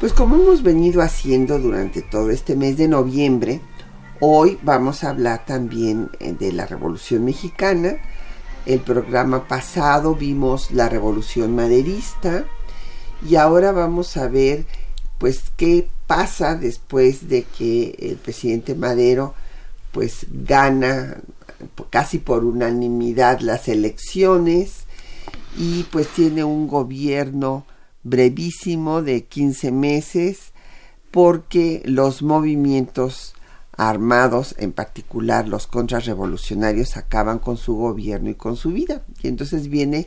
[0.00, 3.60] Pues como hemos venido haciendo durante todo este mes de noviembre,
[4.20, 7.96] hoy vamos a hablar también eh, de la Revolución Mexicana.
[8.64, 12.46] El programa pasado vimos la Revolución Maderista
[13.28, 14.64] y ahora vamos a ver
[15.18, 19.34] pues qué pasa después de que el presidente Madero
[19.92, 21.18] pues gana
[21.90, 24.84] casi por unanimidad las elecciones
[25.58, 27.66] y pues tiene un gobierno
[28.06, 30.52] brevísimo de 15 meses
[31.10, 33.34] porque los movimientos
[33.76, 39.02] armados, en particular los contrarrevolucionarios, acaban con su gobierno y con su vida.
[39.22, 40.06] Y entonces viene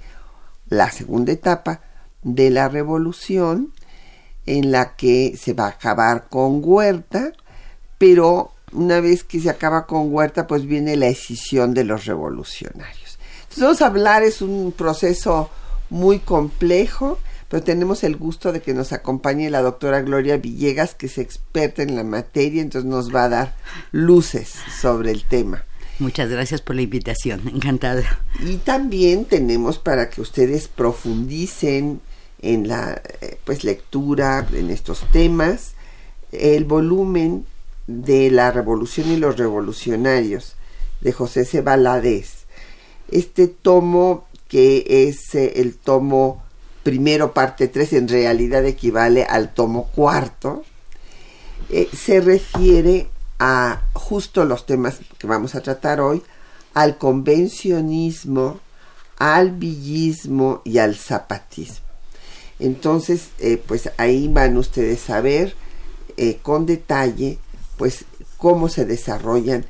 [0.70, 1.82] la segunda etapa
[2.24, 3.74] de la revolución
[4.46, 7.34] en la que se va a acabar con Huerta,
[7.98, 13.20] pero una vez que se acaba con Huerta, pues viene la escisión de los revolucionarios.
[13.42, 15.50] Entonces vamos a hablar, es un proceso
[15.90, 21.08] muy complejo, pero tenemos el gusto de que nos acompañe la doctora Gloria Villegas, que
[21.08, 23.56] es experta en la materia, entonces nos va a dar
[23.92, 25.66] luces sobre el tema.
[25.98, 28.22] Muchas gracias por la invitación, encantada.
[28.40, 32.00] Y también tenemos para que ustedes profundicen
[32.42, 35.74] en la eh, pues lectura en estos temas
[36.32, 37.46] el volumen
[37.88, 40.56] de la revolución y los revolucionarios
[41.02, 41.64] de José C.
[43.10, 46.44] Este tomo que es eh, el tomo
[46.90, 50.64] primero parte 3 en realidad equivale al tomo cuarto,
[51.70, 53.08] eh, se refiere
[53.38, 56.24] a justo los temas que vamos a tratar hoy,
[56.74, 58.60] al convencionismo,
[59.20, 61.86] al villismo y al zapatismo.
[62.58, 65.54] Entonces, eh, pues ahí van ustedes a ver
[66.18, 67.38] eh, con detalle,
[67.78, 68.06] pues
[68.38, 69.64] cómo se desarrollan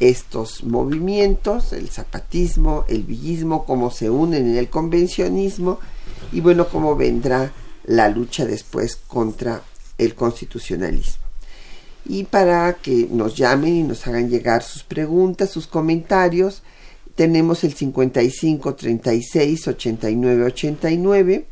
[0.00, 5.78] estos movimientos, el zapatismo, el villismo, cómo se unen en el convencionismo
[6.32, 7.52] y bueno, cómo vendrá
[7.84, 9.62] la lucha después contra
[9.98, 11.22] el constitucionalismo.
[12.06, 16.62] Y para que nos llamen y nos hagan llegar sus preguntas, sus comentarios,
[17.14, 21.46] tenemos el 55 36 89 89,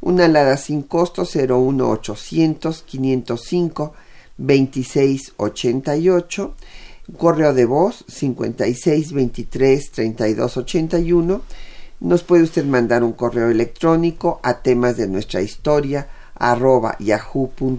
[0.00, 3.94] una alada sin costo 01 800 505
[4.36, 6.54] 26 88,
[7.16, 11.42] correo de voz 56 23 32 81
[12.00, 17.72] nos puede usted mandar un correo electrónico a temas de nuestra historia arroba yahoo.com.mx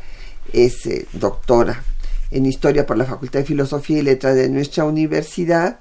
[0.53, 1.83] es eh, doctora
[2.29, 5.79] en historia por la Facultad de Filosofía y Letras de nuestra universidad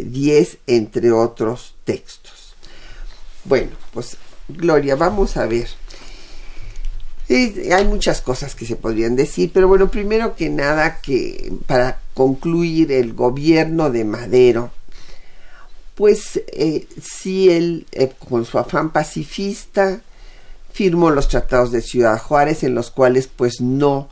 [0.05, 2.55] 1808-1810, entre otros textos.
[3.45, 4.17] Bueno, pues
[4.49, 5.69] Gloria, vamos a ver.
[7.29, 12.93] hay muchas cosas que se podrían decir, pero bueno, primero que nada que para concluir
[12.93, 14.71] el gobierno de Madero,
[15.95, 20.01] pues eh, sí él eh, con su afán pacifista
[20.73, 24.09] firmó los tratados de Ciudad Juárez en los cuales pues no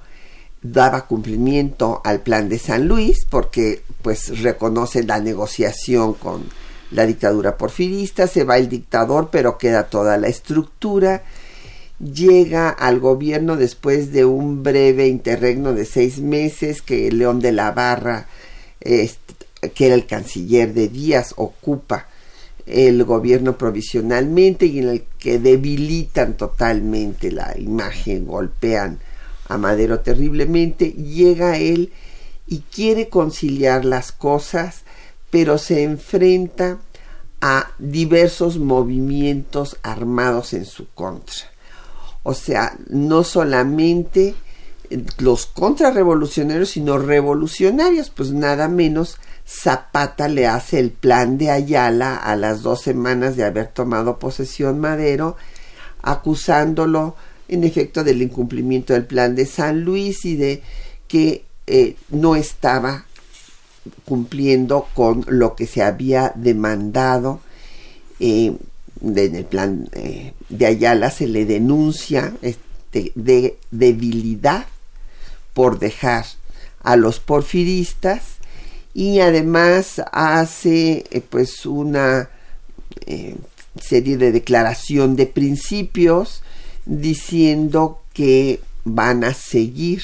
[0.62, 6.44] daba cumplimiento al plan de San Luis porque pues reconoce la negociación con
[6.91, 11.25] la dictadura porfirista, se va el dictador pero queda toda la estructura,
[11.99, 17.73] llega al gobierno después de un breve interregno de seis meses que León de la
[17.73, 18.26] Barra,
[18.81, 22.06] que era el canciller de Díaz, ocupa
[22.67, 28.99] el gobierno provisionalmente y en el que debilitan totalmente la imagen, golpean
[29.48, 31.93] a Madero terriblemente, llega él
[32.46, 34.82] y quiere conciliar las cosas,
[35.31, 36.78] pero se enfrenta
[37.40, 41.34] a diversos movimientos armados en su contra.
[42.22, 44.34] O sea, no solamente
[45.19, 52.34] los contrarrevolucionarios, sino revolucionarios, pues nada menos Zapata le hace el plan de Ayala a
[52.34, 55.37] las dos semanas de haber tomado posesión Madero,
[56.02, 57.14] acusándolo
[57.48, 60.62] en efecto del incumplimiento del plan de San Luis y de
[61.08, 63.06] que eh, no estaba
[64.04, 67.40] cumpliendo con lo que se había demandado
[68.19, 68.56] eh,
[69.02, 74.66] en el plan eh, de Ayala se le denuncia este, de debilidad
[75.54, 76.25] por dejar
[76.82, 78.22] a los porfiristas
[78.94, 82.31] y además hace pues una
[83.81, 86.43] serie de declaración de principios
[86.86, 90.02] diciendo que van a seguir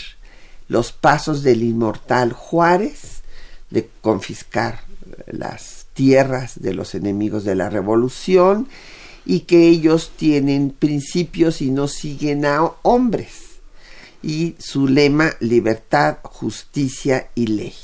[0.69, 3.23] los pasos del inmortal Juárez
[3.71, 4.81] de confiscar
[5.27, 8.69] las tierras de los enemigos de la revolución
[9.25, 13.53] y que ellos tienen principios y no siguen a hombres
[14.23, 17.75] y su lema libertad, justicia y ley.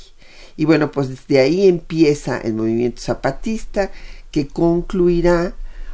[0.57, 3.91] Y bueno, pues desde ahí empieza el movimiento zapatista
[4.31, 5.53] que concluirá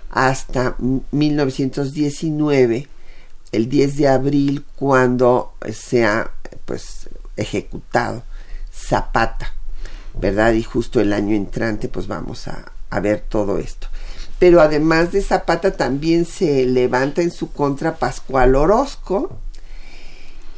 [0.10, 0.76] hasta
[1.12, 2.88] 1919,
[3.56, 6.32] el 10 de abril, cuando se ha
[6.66, 8.24] pues ejecutado
[8.74, 9.54] Zapata,
[10.20, 10.54] ¿verdad?
[10.54, 13.88] Y justo el año entrante pues vamos a, a ver todo esto.
[14.40, 19.40] Pero además de Zapata también se levanta en su contra Pascual Orozco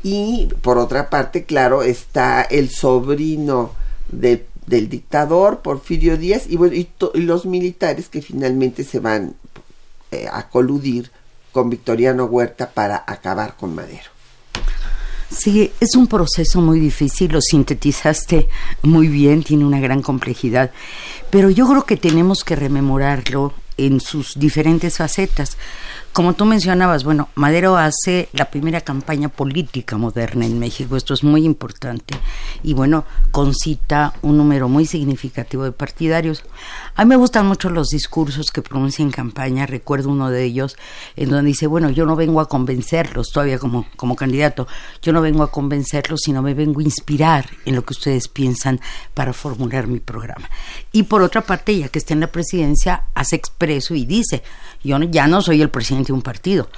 [0.03, 3.71] y por otra parte, claro, está el sobrino
[4.09, 9.35] del dictador Porfirio Díaz y, bueno, y, los militares que finalmente se van
[10.11, 11.11] eh, a coludir
[11.57, 14.11] con Victoriano Huerta para acabar con Madero.
[15.31, 18.47] Sí, es un proceso muy difícil, lo sintetizaste
[18.83, 20.69] muy bien, tiene una gran complejidad,
[21.31, 25.57] pero yo creo que tenemos que rememorarlo en sus diferentes facetas.
[26.11, 31.23] Como tú mencionabas, bueno, Madero hace la primera campaña política moderna en México, esto es
[31.23, 32.15] muy importante,
[32.63, 36.43] y bueno, concita un número muy significativo de partidarios.
[36.95, 40.75] A mí me gustan mucho los discursos que pronuncia en campaña, recuerdo uno de ellos
[41.15, 44.67] en donde dice, bueno, yo no vengo a convencerlos todavía como, como candidato,
[45.03, 48.79] yo no vengo a convencerlos, sino me vengo a inspirar en lo que ustedes piensan
[49.13, 50.49] para formular mi programa.
[50.91, 53.35] Y por otra parte, ya que está en la presidencia, hace
[53.69, 54.43] expreso y dice,
[54.83, 56.69] yo ya no soy el presidente de un partido,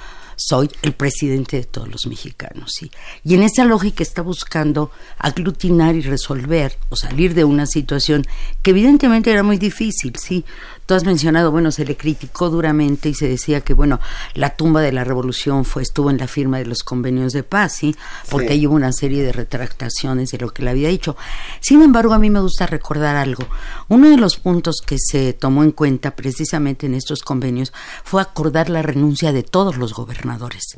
[0.42, 2.90] soy el presidente de todos los mexicanos, ¿sí?
[3.24, 8.24] Y en esa lógica está buscando aglutinar y resolver o salir de una situación
[8.62, 10.46] que evidentemente era muy difícil, ¿sí?
[10.86, 14.00] Tú has mencionado, bueno, se le criticó duramente y se decía que, bueno,
[14.34, 17.76] la tumba de la revolución fue, estuvo en la firma de los convenios de paz,
[17.76, 17.94] ¿sí?
[18.30, 21.16] Porque ahí hubo una serie de retractaciones de lo que le había dicho.
[21.60, 23.44] Sin embargo, a mí me gusta recordar algo.
[23.88, 28.70] Uno de los puntos que se tomó en cuenta precisamente en estos convenios fue acordar
[28.70, 29.92] la renuncia de todos los
[30.30, 30.76] gobernadores.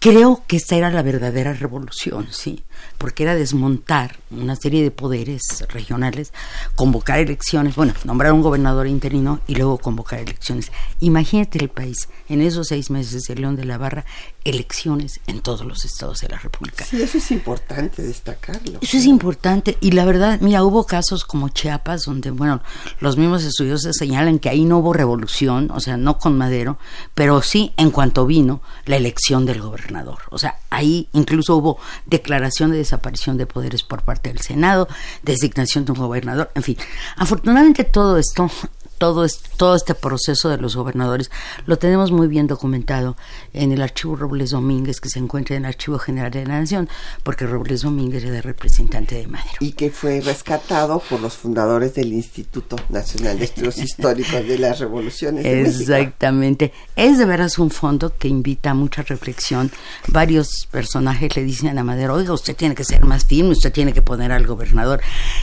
[0.00, 2.64] Creo que esta era la verdadera revolución, sí
[2.96, 6.32] porque era desmontar una serie de poderes regionales,
[6.74, 10.72] convocar elecciones, bueno, nombrar un gobernador interino y luego convocar elecciones.
[11.00, 14.04] Imagínate el país, en esos seis meses de León de la Barra,
[14.44, 16.84] elecciones en todos los estados de la República.
[16.84, 18.78] Sí, eso es importante destacarlo.
[18.80, 22.62] Eso es importante y la verdad, mira, hubo casos como Chiapas donde, bueno,
[23.00, 26.78] los mismos estudiosos señalan que ahí no hubo revolución, o sea, no con Madero,
[27.14, 29.87] pero sí en cuanto vino la elección del gobernador.
[30.30, 34.88] O sea, ahí incluso hubo declaración de desaparición de poderes por parte del Senado,
[35.22, 36.76] designación de un gobernador, en fin.
[37.16, 38.50] Afortunadamente todo esto
[38.98, 39.26] todo,
[39.56, 41.30] todo este proceso de los gobernadores
[41.66, 43.16] lo tenemos muy bien documentado
[43.52, 46.88] en el archivo Robles Domínguez que se encuentra en el Archivo General de la Nación,
[47.22, 49.56] porque Robles Domínguez era representante de Madero.
[49.60, 54.78] Y que fue rescatado por los fundadores del Instituto Nacional de Estudios Históricos de las
[54.78, 55.44] Revoluciones.
[55.44, 56.72] Exactamente.
[56.96, 59.70] Es de veras un fondo que invita a mucha reflexión.
[60.08, 63.92] Varios personajes le dicen a Madero, oiga, usted tiene que ser más firme, usted tiene
[63.92, 65.00] que poner al gobernador.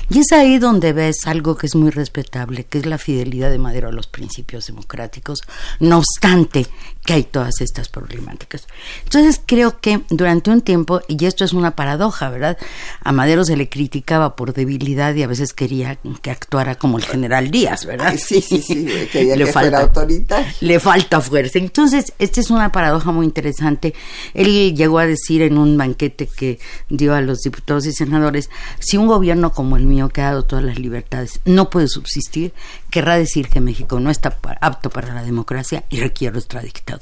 [0.10, 3.58] Y es ahí donde ves algo que es muy respetable, que es la fidelidad de
[3.58, 5.42] Madero a los principios democráticos,
[5.80, 6.68] no obstante
[7.06, 8.68] que hay todas estas problemáticas.
[9.04, 12.58] Entonces creo que durante un tiempo, y esto es una paradoja, ¿verdad?
[13.02, 17.06] A Madero se le criticaba por debilidad y a veces quería que actuara como el
[17.06, 18.16] general Díaz, ¿verdad?
[18.18, 20.52] Sí, sí, sí, quería le que falta, autoritario.
[20.62, 21.60] Le falta fuerza.
[21.60, 23.94] Entonces, esta es una paradoja muy interesante.
[24.34, 26.60] Él llegó a decir en un banquete que
[26.90, 30.44] dio a los diputados y senadores, si un gobierno como el mío, que ha dado
[30.44, 32.54] todas las libertades, no puede subsistir,
[32.90, 36.95] querrá decir que México no está apto para la democracia y requiere nuestra dictadura.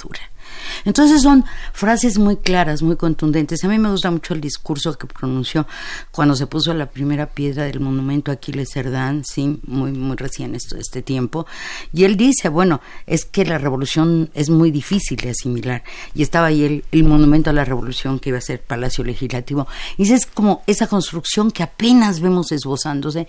[0.85, 3.63] Entonces son frases muy claras, muy contundentes.
[3.63, 5.67] A mí me gusta mucho el discurso que pronunció
[6.11, 10.55] cuando se puso la primera piedra del monumento a Aquiles Cerdán, sí, muy, muy recién
[10.55, 11.45] esto, este tiempo.
[11.93, 15.83] Y él dice, bueno, es que la revolución es muy difícil de asimilar.
[16.13, 19.67] Y estaba ahí el, el monumento a la revolución que iba a ser Palacio Legislativo.
[19.97, 23.27] Y es como esa construcción que apenas vemos esbozándose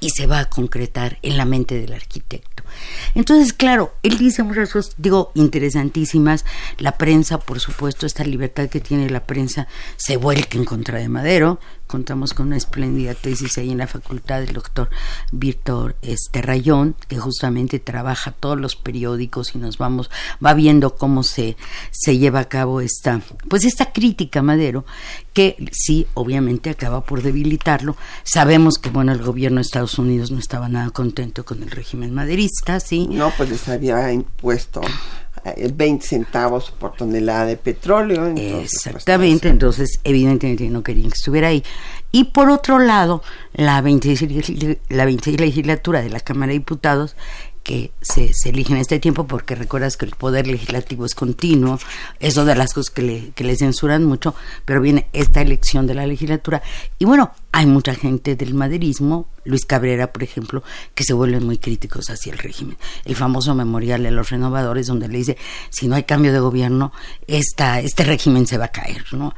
[0.00, 2.62] y se va a concretar en la mente del arquitecto.
[3.14, 6.44] Entonces, claro, él dice muchas cosas, digo, interesantísimas.
[6.78, 9.66] La prensa, por supuesto, esta libertad que tiene la prensa
[9.96, 11.58] se vuelca en contra de Madero
[11.96, 14.90] contamos con una espléndida tesis ahí en la facultad del doctor
[15.32, 20.10] Víctor este, Rayón, que justamente trabaja todos los periódicos y nos vamos,
[20.44, 21.56] va viendo cómo se,
[21.90, 24.84] se lleva a cabo esta, pues esta crítica Madero,
[25.32, 27.96] que sí, obviamente acaba por debilitarlo.
[28.24, 32.12] Sabemos que, bueno, el gobierno de Estados Unidos no estaba nada contento con el régimen
[32.12, 33.08] maderista, sí.
[33.10, 34.82] No, pues les había impuesto
[35.74, 38.32] 20 centavos por tonelada de petróleo.
[38.34, 41.62] Pues, Exactamente, entonces evidentemente no querían que estuviera ahí.
[42.12, 43.22] Y por otro lado,
[43.52, 47.16] la 26, la 26 legislatura de la Cámara de Diputados
[47.66, 51.80] que se, se elige en este tiempo, porque recuerdas que el poder legislativo es continuo,
[52.20, 55.84] es una de las cosas que le, que le censuran mucho, pero viene esta elección
[55.88, 56.62] de la legislatura.
[57.00, 60.62] Y bueno, hay mucha gente del maderismo, Luis Cabrera, por ejemplo,
[60.94, 62.76] que se vuelven muy críticos hacia el régimen.
[63.06, 65.38] El famoso memorial de los renovadores, donde le dice,
[65.70, 66.92] si no hay cambio de gobierno,
[67.26, 69.34] esta, este régimen se va a caer, ¿no?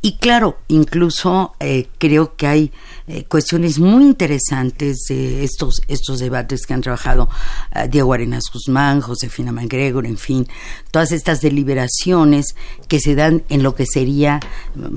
[0.00, 2.72] Y claro, incluso eh, creo que hay
[3.06, 7.28] eh, cuestiones muy interesantes de estos, estos debates que han trabajado
[7.74, 10.48] eh, Diego Arenas Guzmán, Josefina Mangregor, en fin,
[10.90, 12.54] todas estas deliberaciones
[12.88, 14.40] que se dan en lo que sería,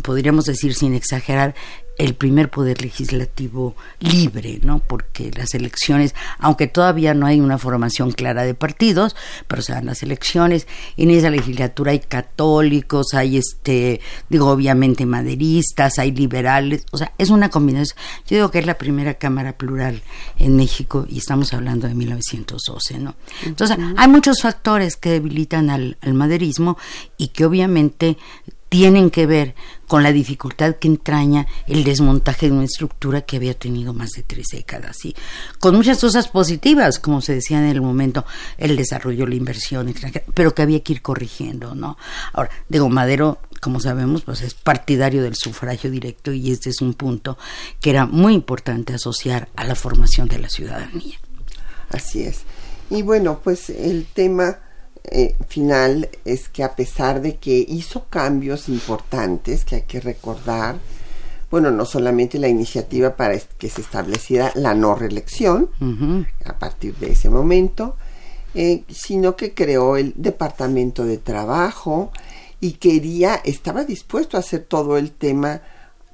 [0.02, 1.56] podríamos decir sin exagerar,
[1.98, 4.80] el primer poder legislativo libre, ¿no?
[4.80, 9.16] Porque las elecciones, aunque todavía no hay una formación clara de partidos,
[9.48, 16.00] pero se dan las elecciones, en esa legislatura hay católicos, hay este, digo, obviamente maderistas,
[16.00, 17.98] hay liberales, o sea, es una combinación.
[18.28, 20.02] Yo digo que es la primera cámara plural
[20.40, 23.16] en México y estamos hablando de 1912, ¿no?
[23.46, 26.78] Entonces, hay muchos factores que debilitan al, al maderismo
[27.18, 28.18] y que obviamente
[28.74, 29.54] tienen que ver
[29.86, 34.24] con la dificultad que entraña el desmontaje de una estructura que había tenido más de
[34.24, 35.16] tres décadas, y
[35.60, 38.26] con muchas cosas positivas, como se decía en el momento,
[38.58, 39.94] el desarrollo, la inversión
[40.34, 42.00] pero que había que ir corrigiendo, ¿no?
[42.34, 46.96] Ahora, digo, Madero, como sabemos, pues es partidario del sufragio directo y este es un
[46.96, 47.38] punto
[47.80, 51.20] que era muy importante asociar a la formación de la ciudadanía.
[51.92, 52.42] Así es.
[52.90, 54.58] Y bueno, pues el tema
[55.06, 60.78] eh, final es que a pesar de que hizo cambios importantes que hay que recordar,
[61.52, 65.70] bueno, no solamente la iniciativa para que se estableciera la no reelección
[66.46, 67.96] a partir de ese momento,
[68.56, 72.12] eh, sino que creó el Departamento de Trabajo
[72.60, 75.62] y quería, estaba dispuesto a hacer todo el tema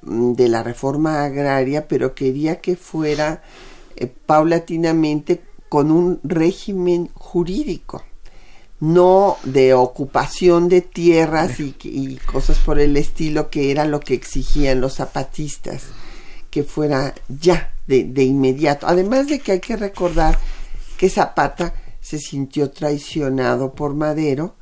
[0.02, 3.42] mm, de la reforma agraria, pero quería que fuera
[3.96, 8.02] eh, paulatinamente con un régimen jurídico
[8.80, 14.80] no de ocupación de tierras y, cosas por el estilo que era lo que exigían
[14.80, 15.84] los zapatistas,
[16.50, 18.86] que fuera ya, de, de inmediato.
[18.86, 20.38] Además de que hay que recordar
[20.96, 24.54] que Zapata se sintió traicionado por Madero,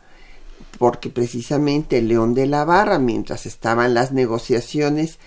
[0.79, 5.19] porque precisamente León de la Barra, mientras estaban las negociaciones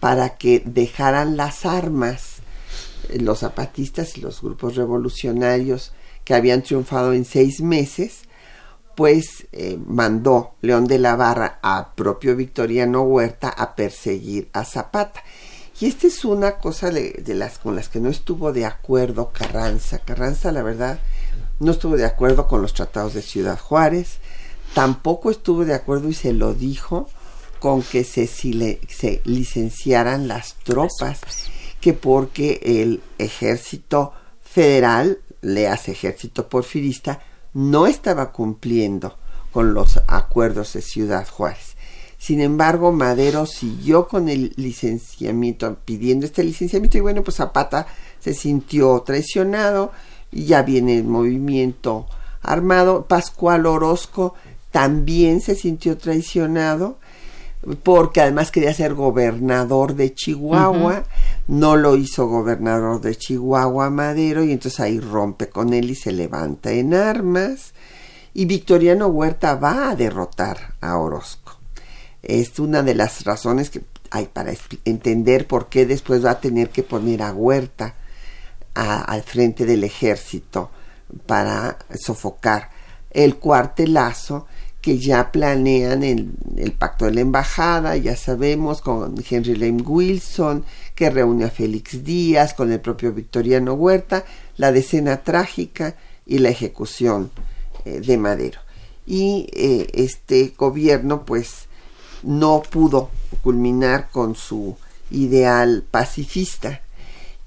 [0.00, 2.34] para que dejaran las armas
[3.08, 5.92] eh, los zapatistas y los grupos revolucionarios
[6.24, 8.22] que habían triunfado en seis meses,
[8.94, 15.22] pues eh, mandó León de la Barra a propio Victoriano Huerta a perseguir a Zapata.
[15.80, 19.98] Y esta es una cosa de, las con las que no estuvo de acuerdo Carranza.
[19.98, 21.00] Carranza, la verdad,
[21.58, 24.18] no estuvo de acuerdo con los tratados de Ciudad Juárez,
[24.72, 27.08] tampoco estuvo de acuerdo y se lo dijo
[27.58, 31.20] con que se, se licenciaran las tropas,
[31.80, 37.20] que porque el ejército federal, le hace ejército porfirista,
[37.54, 39.16] no estaba cumpliendo
[39.52, 41.76] con los acuerdos de Ciudad Juárez.
[42.18, 47.86] Sin embargo, Madero siguió con el licenciamiento, pidiendo este licenciamiento, y bueno, pues Zapata
[48.18, 49.92] se sintió traicionado,
[50.32, 52.06] y ya viene el movimiento
[52.42, 53.06] armado.
[53.06, 54.34] Pascual Orozco
[54.70, 56.98] también se sintió traicionado,
[57.82, 61.04] porque además quería ser gobernador de Chihuahua,
[61.46, 66.12] no lo hizo gobernador de Chihuahua Madero, y entonces ahí rompe con él y se
[66.12, 67.74] levanta en armas
[68.34, 71.56] y Victoriano Huerta va a derrotar a Orozco.
[72.22, 74.52] Es una de las razones que hay para
[74.84, 77.94] entender por qué después va a tener que poner a Huerta
[78.74, 80.70] al frente del ejército
[81.26, 82.70] para sofocar
[83.10, 84.46] el cuartelazo
[84.84, 90.62] que ya planean el pacto de la embajada, ya sabemos, con Henry Lane Wilson,
[90.94, 94.26] que reúne a Félix Díaz, con el propio Victoriano Huerta,
[94.58, 97.30] la decena trágica y la ejecución
[97.86, 98.60] eh, de Madero.
[99.06, 101.64] Y eh, este gobierno pues
[102.22, 103.08] no pudo
[103.42, 104.76] culminar con su
[105.10, 106.82] ideal pacifista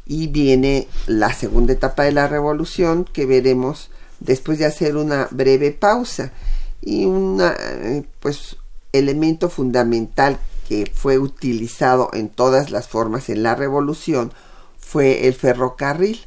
[0.08, 5.70] y viene la segunda etapa de la revolución que veremos después de hacer una breve
[5.70, 6.32] pausa
[6.81, 8.57] y un eh, pues
[8.93, 14.31] elemento fundamental que fue utilizado en todas las formas en la revolución
[14.77, 16.19] fue el ferrocarril.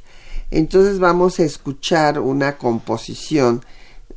[0.51, 3.65] Entonces vamos a escuchar una composición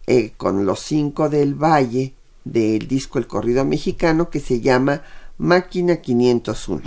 [0.08, 2.14] eh, con los cinco del Valle
[2.44, 5.04] del disco El Corrido Mexicano que se llama
[5.38, 6.82] Máquina 501.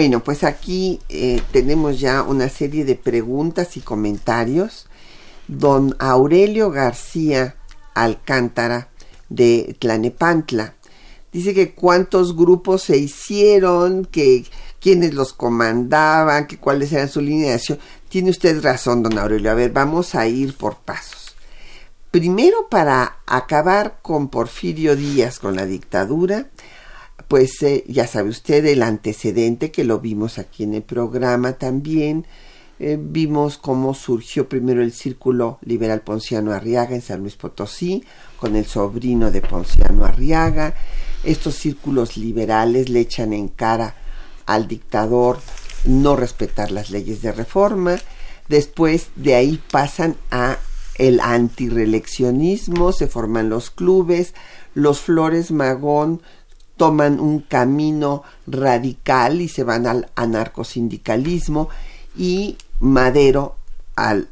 [0.00, 4.86] Bueno, pues aquí eh, tenemos ya una serie de preguntas y comentarios.
[5.46, 7.56] Don Aurelio García
[7.92, 8.88] Alcántara
[9.28, 10.72] de Tlanepantla
[11.32, 14.46] dice que cuántos grupos se hicieron, que
[14.80, 17.78] quiénes los comandaban, que cuáles eran su acción.
[18.08, 19.50] Tiene usted razón, don Aurelio.
[19.50, 21.36] A ver, vamos a ir por pasos.
[22.10, 26.46] Primero, para acabar con Porfirio Díaz, con la dictadura,
[27.30, 32.26] pues eh, ya sabe usted el antecedente que lo vimos aquí en el programa también.
[32.80, 38.02] Eh, vimos cómo surgió primero el Círculo Liberal Ponciano Arriaga en San Luis Potosí,
[38.36, 40.74] con el sobrino de Ponciano Arriaga.
[41.22, 43.94] Estos círculos liberales le echan en cara
[44.44, 45.38] al dictador
[45.84, 47.96] no respetar las leyes de reforma.
[48.48, 50.58] Después de ahí pasan a
[50.96, 51.20] el
[52.92, 54.34] se forman los clubes,
[54.74, 56.22] los Flores Magón
[56.80, 61.68] toman un camino radical y se van al anarcosindicalismo
[62.16, 63.58] y Madero
[63.96, 64.30] al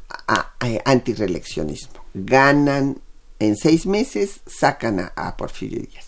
[0.87, 2.01] antireleccionismo.
[2.15, 3.03] Ganan
[3.39, 6.07] en seis meses, sacan a, a Porfirio Díaz.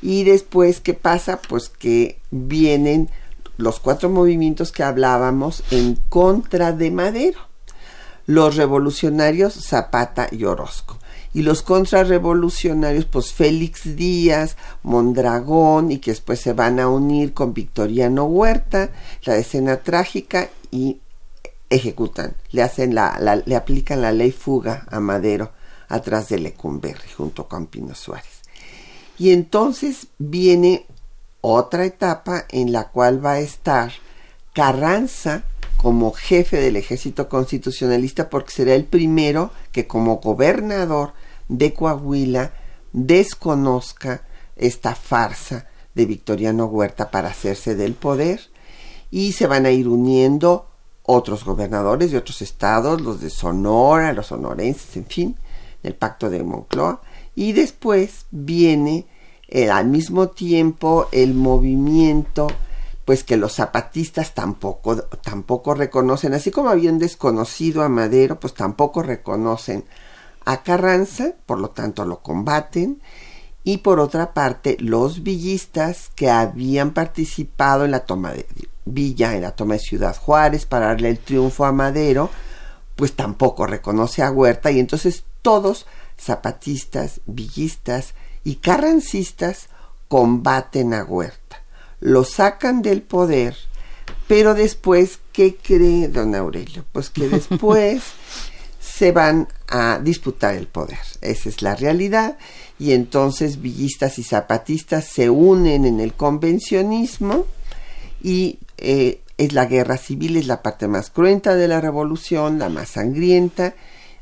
[0.00, 1.40] Y después, ¿qué pasa?
[1.42, 3.10] Pues que vienen
[3.56, 7.40] los cuatro movimientos que hablábamos en contra de Madero.
[8.26, 11.00] Los revolucionarios Zapata y Orozco.
[11.34, 17.52] Y los contrarrevolucionarios, pues Félix Díaz, Mondragón, y que después se van a unir con
[17.52, 18.90] Victoriano Huerta,
[19.24, 21.00] la escena trágica, y
[21.70, 25.52] ejecutan, le hacen la, le aplican la ley fuga a Madero
[25.88, 28.42] atrás de Lecumberri junto con Pino Suárez.
[29.18, 30.86] Y entonces viene
[31.40, 33.92] otra etapa en la cual va a estar
[34.52, 35.42] Carranza
[35.76, 41.12] como jefe del ejército constitucionalista porque será el primero que como gobernador
[41.48, 42.52] de Coahuila
[42.92, 44.22] desconozca
[44.56, 48.40] esta farsa de Victoriano Huerta para hacerse del poder
[49.10, 50.68] y se van a ir uniendo
[51.02, 55.36] otros gobernadores de otros estados, los de Sonora, los sonorenses, en fin,
[55.82, 57.00] el pacto de Moncloa
[57.34, 59.06] y después viene
[59.48, 62.46] eh, al mismo tiempo el movimiento
[63.04, 69.02] pues que los zapatistas tampoco, tampoco reconocen, así como habían desconocido a Madero, pues tampoco
[69.02, 69.84] reconocen
[70.44, 73.00] a Carranza, por lo tanto lo combaten,
[73.64, 78.46] y por otra parte los villistas que habían participado en la toma de
[78.84, 82.28] Villa, en la toma de Ciudad Juárez para darle el triunfo a Madero,
[82.96, 85.86] pues tampoco reconoce a Huerta y entonces todos
[86.20, 89.68] zapatistas, villistas y carrancistas
[90.08, 91.62] combaten a Huerta,
[92.00, 93.56] lo sacan del poder,
[94.28, 96.84] pero después, ¿qué cree don Aurelio?
[96.92, 98.02] Pues que después
[98.96, 100.98] se van a disputar el poder.
[101.20, 102.38] Esa es la realidad.
[102.78, 107.46] Y entonces villistas y zapatistas se unen en el convencionismo
[108.22, 112.68] y eh, es la guerra civil, es la parte más cruenta de la revolución, la
[112.68, 113.74] más sangrienta,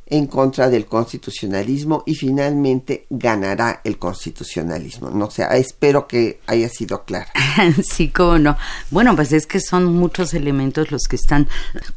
[0.07, 5.11] en contra del constitucionalismo y finalmente ganará el constitucionalismo.
[5.11, 7.31] No sé, espero que haya sido claro.
[7.83, 8.57] sí, cómo no.
[8.91, 11.49] Bueno, pues es que son muchos elementos los que están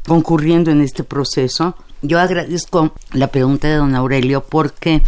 [0.08, 1.76] concurriendo en este proceso.
[2.08, 5.02] Yo agradezco la pregunta de don Aurelio porque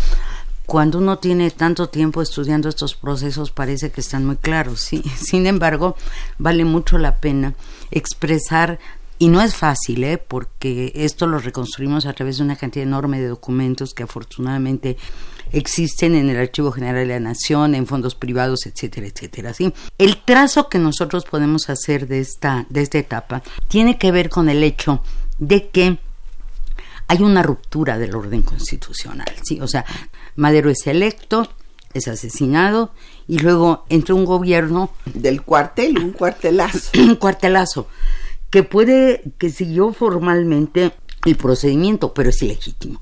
[0.65, 5.03] cuando uno tiene tanto tiempo estudiando estos procesos parece que están muy claros, ¿sí?
[5.15, 5.95] Sin embargo,
[6.39, 7.53] vale mucho la pena
[7.91, 8.79] expresar
[9.19, 10.17] y no es fácil, ¿eh?
[10.17, 14.97] porque esto lo reconstruimos a través de una cantidad enorme de documentos que afortunadamente
[15.51, 19.53] existen en el Archivo General de la Nación, en fondos privados, etcétera, etcétera.
[19.97, 24.49] El trazo que nosotros podemos hacer de esta, de esta etapa tiene que ver con
[24.49, 25.01] el hecho
[25.39, 25.99] de que
[27.07, 29.31] hay una ruptura del orden constitucional.
[29.43, 29.59] ¿sí?
[29.61, 29.85] O sea,
[30.35, 31.47] Madero es electo,
[31.93, 32.91] es asesinado
[33.27, 34.91] y luego entra un gobierno.
[35.05, 36.91] Del cuartel, un cuartelazo.
[36.99, 37.87] un cuartelazo
[38.49, 40.93] que puede, que siguió formalmente
[41.25, 43.01] el procedimiento, pero es ilegítimo.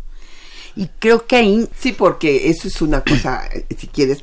[0.76, 1.70] Y creo que ahí...
[1.78, 4.22] Sí, porque eso es una cosa, eh, si quieres,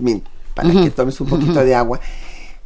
[0.54, 2.00] para que tomes un poquito de agua.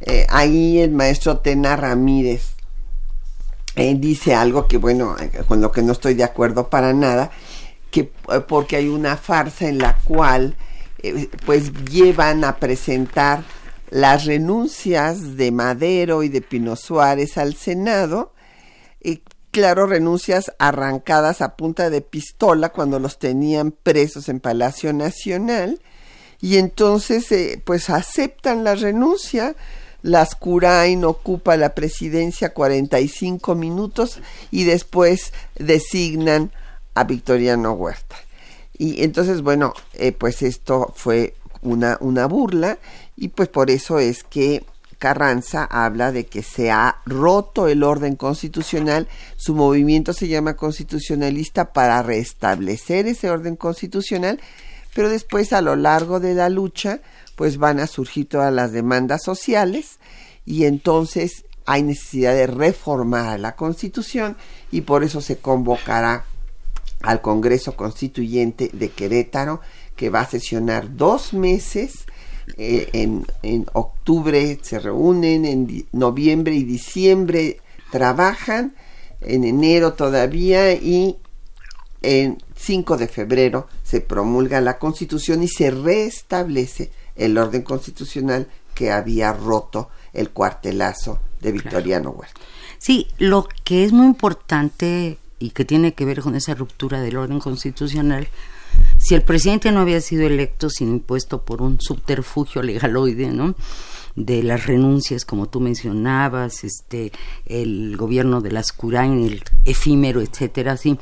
[0.01, 2.56] Eh, ahí el maestro Tena Ramírez
[3.77, 5.15] eh, dice algo que, bueno,
[5.47, 7.31] con lo que no estoy de acuerdo para nada,
[7.91, 8.11] que
[8.47, 10.55] porque hay una farsa en la cual,
[11.45, 13.43] pues, llevan a presentar
[13.89, 18.33] las renuncias de Madero y de Pino Suárez al Senado,
[19.01, 25.79] y claro, renuncias arrancadas a punta de pistola cuando los tenían presos en Palacio Nacional
[26.39, 29.55] y entonces eh, pues aceptan la renuncia.
[30.01, 34.19] Lascurain ocupa la presidencia 45 minutos
[34.51, 36.51] y después designan
[36.93, 38.15] a Victoriano Huerta.
[38.77, 42.77] Y entonces, bueno, eh, pues esto fue una, una burla
[43.15, 44.63] y pues por eso es que
[44.97, 51.71] Carranza habla de que se ha roto el orden constitucional, su movimiento se llama constitucionalista
[51.71, 54.39] para restablecer ese orden constitucional,
[54.95, 56.99] pero después a lo largo de la lucha
[57.37, 59.99] pues van a surgir todas las demandas sociales
[60.43, 64.35] y entonces hay necesidad de reformar la constitución
[64.71, 66.25] y por eso se convocará
[67.03, 69.61] al Congreso Constituyente de Querétaro
[69.95, 72.07] que va a sesionar dos meses
[72.57, 77.59] eh, en, en, octubre se reúnen, en noviembre y diciembre
[77.91, 78.73] trabajan,
[79.21, 81.17] en enero todavía y
[82.01, 88.91] en 5 de febrero se promulga la constitución y se restablece el orden constitucional que
[88.91, 92.39] había roto el cuartelazo de Victoriano Huerta.
[92.77, 97.17] Sí, lo que es muy importante y que tiene que ver con esa ruptura del
[97.17, 98.27] orden constitucional
[98.99, 103.55] si el presidente no había sido electo sino impuesto por un subterfugio legaloide, ¿no?
[104.17, 107.11] de las renuncias, como tú mencionabas, este,
[107.45, 110.97] el gobierno de las Curain, el efímero, etcétera, así.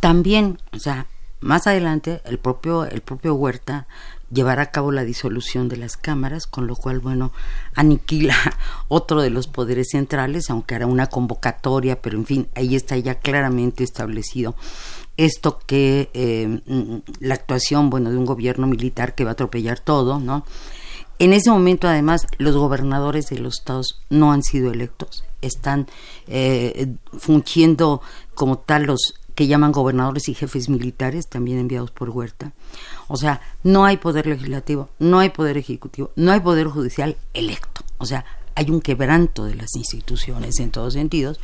[0.00, 1.06] También, o sea,
[1.40, 3.86] más adelante el propio, el propio Huerta
[4.30, 7.32] llevará a cabo la disolución de las cámaras, con lo cual, bueno,
[7.74, 8.36] aniquila
[8.88, 13.16] otro de los poderes centrales, aunque hará una convocatoria, pero en fin, ahí está ya
[13.16, 14.54] claramente establecido
[15.18, 16.60] esto que eh,
[17.18, 20.46] la actuación, bueno, de un gobierno militar que va a atropellar todo, ¿no?
[21.18, 25.88] En ese momento, además, los gobernadores de los estados no han sido electos, están
[26.28, 28.00] eh, fungiendo
[28.34, 32.52] como tal los que llaman gobernadores y jefes militares, también enviados por Huerta.
[33.08, 37.82] O sea, no hay poder legislativo, no hay poder ejecutivo, no hay poder judicial electo.
[37.98, 41.40] O sea, hay un quebranto de las instituciones en todos sentidos.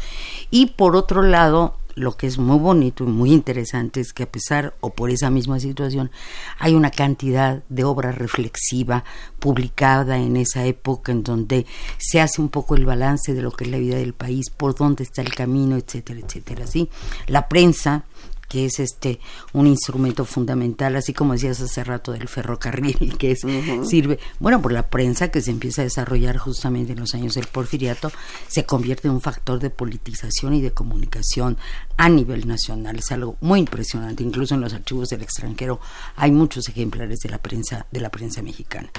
[0.50, 4.30] Y por otro lado, lo que es muy bonito y muy interesante es que a
[4.30, 6.10] pesar o por esa misma situación
[6.58, 9.04] hay una cantidad de obra reflexiva
[9.38, 11.66] publicada en esa época en donde
[11.98, 14.74] se hace un poco el balance de lo que es la vida del país, por
[14.74, 16.66] dónde está el camino, etcétera, etcétera.
[16.66, 16.88] ¿sí?
[17.26, 18.04] La prensa
[18.48, 19.20] que es este
[19.52, 23.40] un instrumento fundamental, así como decías hace rato del ferrocarril, que es,
[23.88, 27.46] sirve, bueno, por la prensa que se empieza a desarrollar justamente en los años del
[27.46, 28.10] porfiriato,
[28.48, 31.56] se convierte en un factor de politización y de comunicación
[31.96, 32.98] a nivel nacional.
[32.98, 35.80] Es algo muy impresionante, incluso en los archivos del extranjero
[36.16, 38.90] hay muchos ejemplares de la prensa, de la prensa mexicana.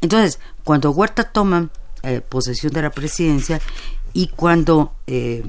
[0.00, 1.70] Entonces, cuando Huerta toma
[2.02, 3.60] eh, posesión de la presidencia
[4.12, 5.42] y cuando eh,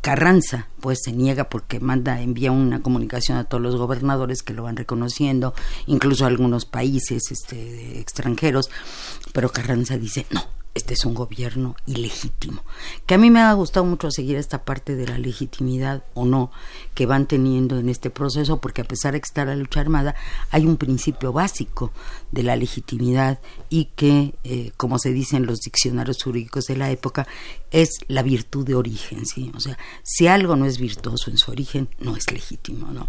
[0.00, 4.62] Carranza pues se niega porque manda, envía una comunicación a todos los gobernadores que lo
[4.62, 5.54] van reconociendo,
[5.86, 8.70] incluso a algunos países este, extranjeros,
[9.32, 12.62] pero Carranza dice, no, este es un gobierno ilegítimo.
[13.04, 16.50] Que a mí me ha gustado mucho seguir esta parte de la legitimidad o no
[16.94, 20.14] que van teniendo en este proceso, porque a pesar de que está la lucha armada,
[20.50, 21.92] hay un principio básico
[22.32, 23.38] de la legitimidad
[23.68, 27.26] y que, eh, como se dice en los diccionarios jurídicos de la época,
[27.70, 29.52] es la virtud de origen, ¿sí?
[29.54, 33.08] O sea, si algo no es virtuoso en su origen, no es legítimo, ¿no?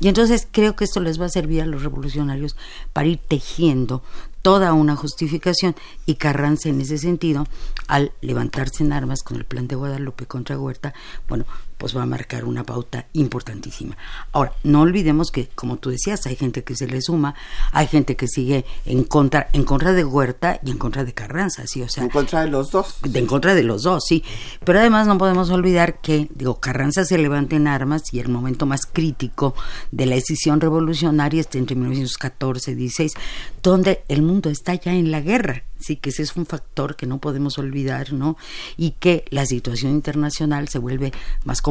[0.00, 2.56] Y entonces creo que esto les va a servir a los revolucionarios
[2.92, 4.02] para ir tejiendo
[4.42, 5.74] toda una justificación
[6.06, 7.46] y Carranza en ese sentido,
[7.86, 10.94] al levantarse en armas con el plan de Guadalupe contra Huerta,
[11.28, 11.44] bueno,
[11.80, 13.96] pues va a marcar una pauta importantísima.
[14.32, 17.34] Ahora, no olvidemos que, como tú decías, hay gente que se le suma,
[17.72, 21.66] hay gente que sigue en contra, en contra de Huerta y en contra de Carranza,
[21.66, 22.04] sí, o sea.
[22.04, 22.96] En contra de los dos.
[23.14, 24.22] en contra de los dos, sí.
[24.62, 28.66] Pero además no podemos olvidar que, digo, Carranza se levanta en armas y el momento
[28.66, 29.54] más crítico
[29.90, 33.12] de la decisión revolucionaria está entre 1914 y 16,
[33.62, 37.06] donde el mundo está ya en la guerra sí que ese es un factor que
[37.06, 38.36] no podemos olvidar, ¿no?
[38.76, 41.12] Y que la situación internacional se vuelve
[41.44, 41.69] más compleja,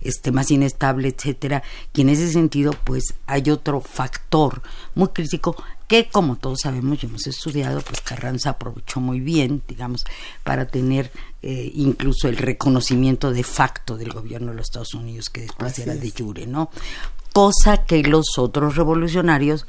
[0.00, 1.62] este, más inestable, etcétera.
[1.94, 4.62] Y en ese sentido, pues hay otro factor
[4.94, 5.56] muy crítico
[5.92, 10.06] que como todos sabemos y hemos estudiado, pues Carranza aprovechó muy bien, digamos,
[10.42, 15.42] para tener eh, incluso el reconocimiento de facto del gobierno de los Estados Unidos, que
[15.42, 16.70] después era de jure, ¿no?
[17.34, 19.66] Cosa que los otros revolucionarios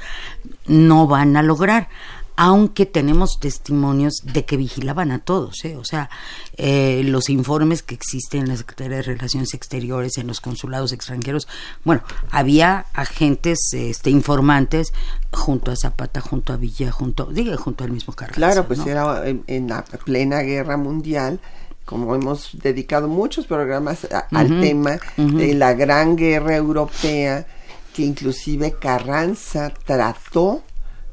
[0.66, 1.90] no van a lograr
[2.36, 5.78] aunque tenemos testimonios de que vigilaban a todos, ¿eh?
[5.78, 6.10] o sea,
[6.58, 11.48] eh, los informes que existen en la Secretaría de Relaciones Exteriores, en los consulados extranjeros,
[11.84, 14.94] bueno, había agentes, este, informantes
[15.32, 18.36] junto a Zapata, junto a Villa, junto, diga, junto al mismo Carranza.
[18.38, 21.40] Claro, pues era en, la plena guerra mundial,
[21.86, 27.46] como hemos dedicado muchos programas al tema de la gran guerra europea,
[27.94, 30.64] que inclusive Carranza trató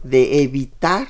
[0.03, 1.09] de evitar,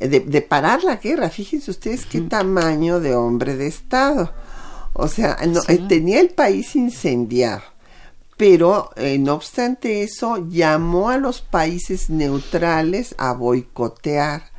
[0.00, 1.30] de, parar la guerra.
[1.30, 4.32] Fíjense ustedes qué tamaño de hombre de Estado.
[4.92, 5.36] O sea,
[5.68, 7.62] eh, tenía el país incendiado.
[8.36, 14.50] Pero, eh, no obstante eso, llamó a los países neutrales a boicotear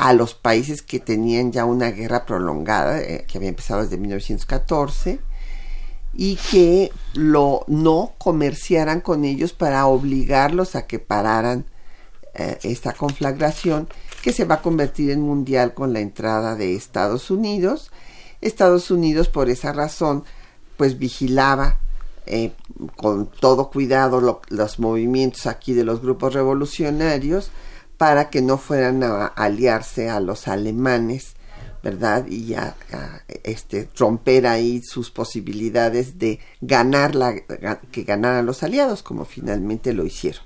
[0.00, 5.20] a los países que tenían ya una guerra prolongada, eh, que había empezado desde 1914,
[6.14, 11.66] y que lo no comerciaran con ellos para obligarlos a que pararan
[12.34, 13.88] eh, esta conflagración
[14.22, 17.90] que se va a convertir en mundial con la entrada de Estados Unidos.
[18.40, 20.24] Estados Unidos por esa razón
[20.76, 21.80] pues vigilaba
[22.26, 22.52] eh,
[22.96, 27.50] con todo cuidado los movimientos aquí de los grupos revolucionarios
[27.98, 31.34] para que no fueran a aliarse a los alemanes,
[31.82, 32.26] ¿verdad?
[32.28, 32.76] Y ya
[33.42, 37.34] este, romper ahí sus posibilidades de ganar la,
[37.90, 40.44] que ganaran los aliados, como finalmente lo hicieron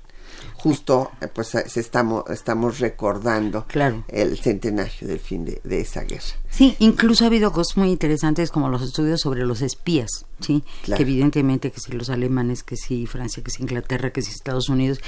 [0.65, 3.67] justo eh, pues estamos, estamos recordando
[4.07, 6.23] el centenario del fin de, esa guerra.
[6.49, 11.03] Sí, incluso ha habido cosas muy interesantes como los estudios sobre los espías, sí, que
[11.03, 15.01] evidentemente que si los alemanes, que si Francia, que si Inglaterra, que si Estados Unidos,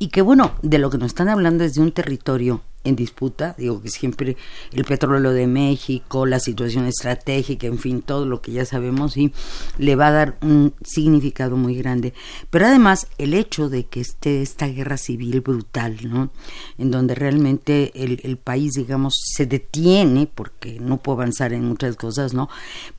[0.00, 3.54] y que bueno, de lo que nos están hablando es de un territorio en disputa,
[3.58, 4.36] digo que siempre
[4.72, 9.32] el petróleo de México, la situación estratégica, en fin, todo lo que ya sabemos y
[9.78, 12.14] le va a dar un significado muy grande.
[12.50, 16.30] Pero además el hecho de que esté esta guerra civil brutal, ¿no?
[16.78, 21.96] En donde realmente el, el país, digamos, se detiene porque no puede avanzar en muchas
[21.96, 22.48] cosas, ¿no?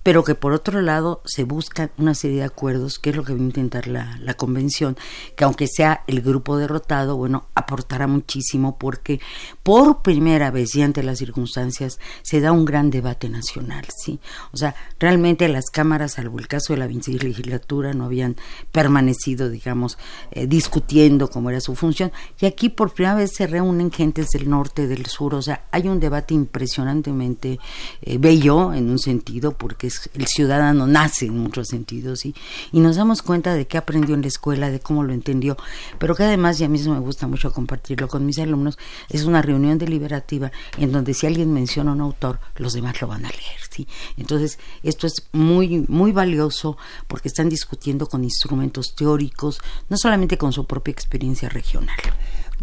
[0.08, 3.34] Pero que por otro lado se buscan una serie de acuerdos, que es lo que
[3.34, 4.96] va a intentar la, la convención,
[5.36, 9.20] que aunque sea el grupo derrotado, bueno, aportará muchísimo porque
[9.63, 14.22] por primera vez y ante las circunstancias se da un gran debate nacional, ¿sí?
[14.54, 18.38] O sea, realmente las cámaras, salvo el caso de la legislatura, no habían
[18.72, 19.98] permanecido, digamos,
[20.32, 22.13] eh, discutiendo cómo era su función.
[22.39, 25.89] Y aquí por primera vez se reúnen gentes del norte, del sur, o sea, hay
[25.89, 27.60] un debate impresionantemente
[28.02, 32.36] eh, bello en un sentido, porque es, el ciudadano nace en muchos sentidos, ¿sí?
[32.72, 35.58] Y nos damos cuenta de qué aprendió en la escuela, de cómo lo entendió,
[36.00, 38.78] pero que además, y a mí me gusta mucho compartirlo con mis alumnos,
[39.10, 43.26] es una reunión deliberativa en donde si alguien menciona un autor, los demás lo van
[43.26, 43.88] a leer, ¿sí?
[44.18, 50.54] Entonces, esto es muy, muy valioso porque están discutiendo con instrumentos teóricos, no solamente con
[50.54, 51.98] su propia experiencia regional.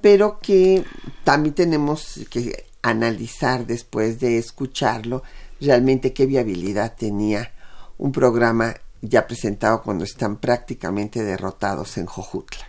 [0.00, 0.84] pero que
[1.24, 5.22] también tenemos que analizar después de escucharlo
[5.60, 7.52] realmente qué viabilidad tenía
[7.98, 12.66] un programa ya presentado cuando están prácticamente derrotados en Jojutla.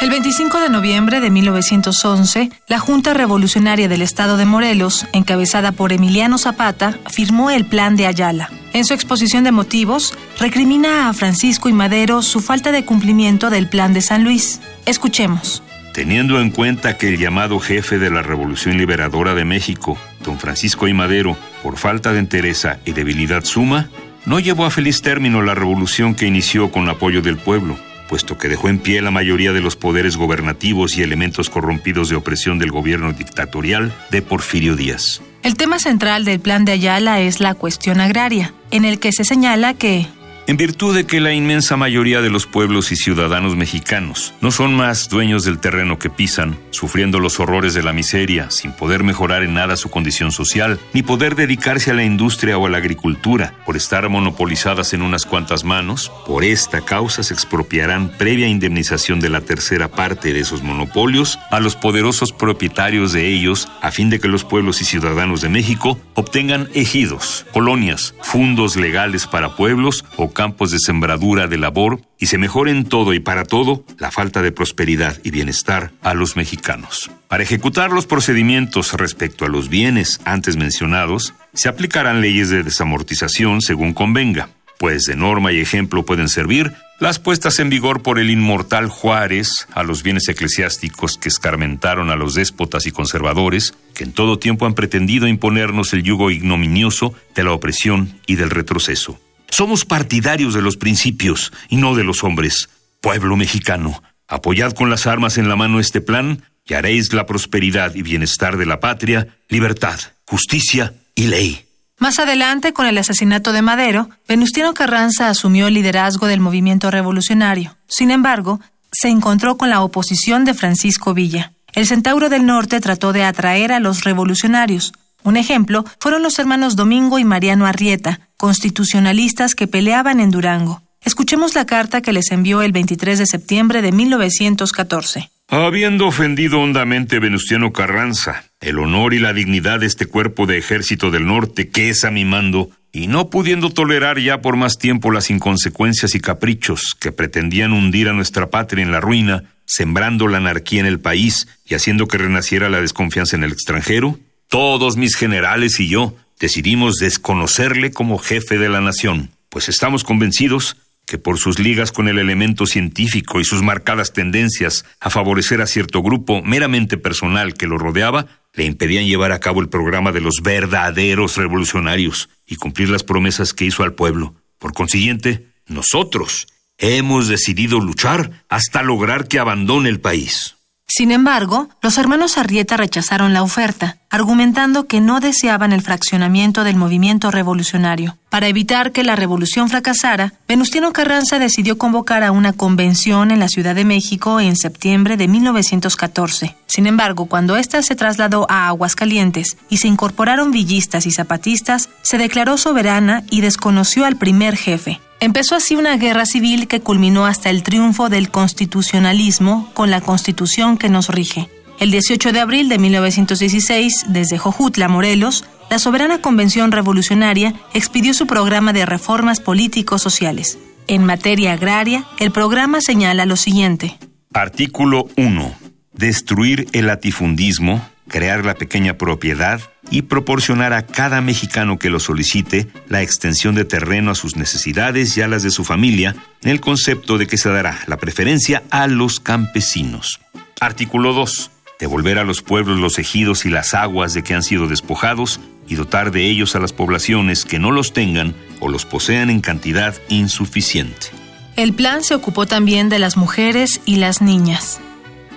[0.00, 5.92] El 25 de noviembre de 1911, la Junta Revolucionaria del Estado de Morelos, encabezada por
[5.92, 8.48] Emiliano Zapata, firmó el Plan de Ayala.
[8.72, 13.68] En su exposición de motivos, recrimina a Francisco y Madero su falta de cumplimiento del
[13.68, 14.60] Plan de San Luis.
[14.86, 15.64] Escuchemos.
[15.92, 20.86] Teniendo en cuenta que el llamado jefe de la Revolución Liberadora de México, don Francisco
[20.86, 23.88] y Madero, por falta de entereza y debilidad suma,
[24.26, 27.76] no llevó a feliz término la revolución que inició con apoyo del pueblo,
[28.08, 32.16] puesto que dejó en pie la mayoría de los poderes gobernativos y elementos corrompidos de
[32.16, 35.22] opresión del gobierno dictatorial de Porfirio Díaz.
[35.44, 39.24] El tema central del plan de Ayala es la cuestión agraria, en el que se
[39.24, 40.08] señala que
[40.48, 44.74] en virtud de que la inmensa mayoría de los pueblos y ciudadanos mexicanos no son
[44.74, 49.42] más dueños del terreno que pisan, sufriendo los horrores de la miseria, sin poder mejorar
[49.42, 53.52] en nada su condición social, ni poder dedicarse a la industria o a la agricultura,
[53.66, 59.28] por estar monopolizadas en unas cuantas manos, por esta causa se expropiarán previa indemnización de
[59.28, 64.18] la tercera parte de esos monopolios a los poderosos propietarios de ellos, a fin de
[64.18, 70.37] que los pueblos y ciudadanos de México obtengan ejidos, colonias, fundos legales para pueblos o
[70.38, 74.40] campos de sembradura, de labor, y se mejore en todo y para todo la falta
[74.40, 77.10] de prosperidad y bienestar a los mexicanos.
[77.26, 83.62] Para ejecutar los procedimientos respecto a los bienes antes mencionados, se aplicarán leyes de desamortización
[83.62, 88.30] según convenga, pues de norma y ejemplo pueden servir las puestas en vigor por el
[88.30, 94.12] inmortal Juárez a los bienes eclesiásticos que escarmentaron a los déspotas y conservadores, que en
[94.12, 99.18] todo tiempo han pretendido imponernos el yugo ignominioso de la opresión y del retroceso.
[99.50, 102.68] Somos partidarios de los principios y no de los hombres.
[103.00, 107.94] Pueblo mexicano, apoyad con las armas en la mano este plan y haréis la prosperidad
[107.94, 111.64] y bienestar de la patria, libertad, justicia y ley.
[111.98, 117.76] Más adelante, con el asesinato de Madero, Venustiano Carranza asumió el liderazgo del movimiento revolucionario.
[117.88, 118.60] Sin embargo,
[118.92, 121.52] se encontró con la oposición de Francisco Villa.
[121.72, 124.92] El Centauro del Norte trató de atraer a los revolucionarios.
[125.28, 130.80] Un ejemplo fueron los hermanos Domingo y Mariano Arrieta, constitucionalistas que peleaban en Durango.
[131.04, 135.28] Escuchemos la carta que les envió el 23 de septiembre de 1914.
[135.48, 141.10] Habiendo ofendido hondamente Venustiano Carranza, el honor y la dignidad de este cuerpo de ejército
[141.10, 145.10] del norte que es a mi mando, y no pudiendo tolerar ya por más tiempo
[145.10, 150.38] las inconsecuencias y caprichos que pretendían hundir a nuestra patria en la ruina, sembrando la
[150.38, 154.18] anarquía en el país y haciendo que renaciera la desconfianza en el extranjero,
[154.48, 160.76] todos mis generales y yo decidimos desconocerle como jefe de la nación, pues estamos convencidos
[161.06, 165.66] que por sus ligas con el elemento científico y sus marcadas tendencias a favorecer a
[165.66, 170.20] cierto grupo meramente personal que lo rodeaba, le impedían llevar a cabo el programa de
[170.20, 174.34] los verdaderos revolucionarios y cumplir las promesas que hizo al pueblo.
[174.58, 176.46] Por consiguiente, nosotros
[176.76, 180.56] hemos decidido luchar hasta lograr que abandone el país.
[180.86, 186.76] Sin embargo, los hermanos Arrieta rechazaron la oferta, argumentando que no deseaban el fraccionamiento del
[186.76, 188.16] movimiento revolucionario.
[188.30, 193.48] Para evitar que la revolución fracasara, Venustiano Carranza decidió convocar a una convención en la
[193.48, 196.56] Ciudad de México en septiembre de 1914.
[196.66, 202.18] Sin embargo, cuando ésta se trasladó a Aguascalientes y se incorporaron villistas y zapatistas, se
[202.18, 207.50] declaró soberana y desconoció al primer jefe, Empezó así una guerra civil que culminó hasta
[207.50, 211.48] el triunfo del constitucionalismo con la constitución que nos rige.
[211.80, 218.26] El 18 de abril de 1916, desde Jojutla, Morelos, la Soberana Convención Revolucionaria expidió su
[218.26, 220.58] programa de reformas políticos sociales.
[220.88, 223.96] En materia agraria, el programa señala lo siguiente.
[224.34, 225.54] Artículo 1.
[225.92, 232.66] Destruir el latifundismo, crear la pequeña propiedad y proporcionar a cada mexicano que lo solicite
[232.88, 236.60] la extensión de terreno a sus necesidades y a las de su familia, en el
[236.60, 240.18] concepto de que se dará la preferencia a los campesinos.
[240.60, 241.52] Artículo 2.
[241.78, 245.76] Devolver a los pueblos los ejidos y las aguas de que han sido despojados y
[245.76, 249.94] dotar de ellos a las poblaciones que no los tengan o los posean en cantidad
[250.08, 251.08] insuficiente.
[251.56, 254.80] El plan se ocupó también de las mujeres y las niñas.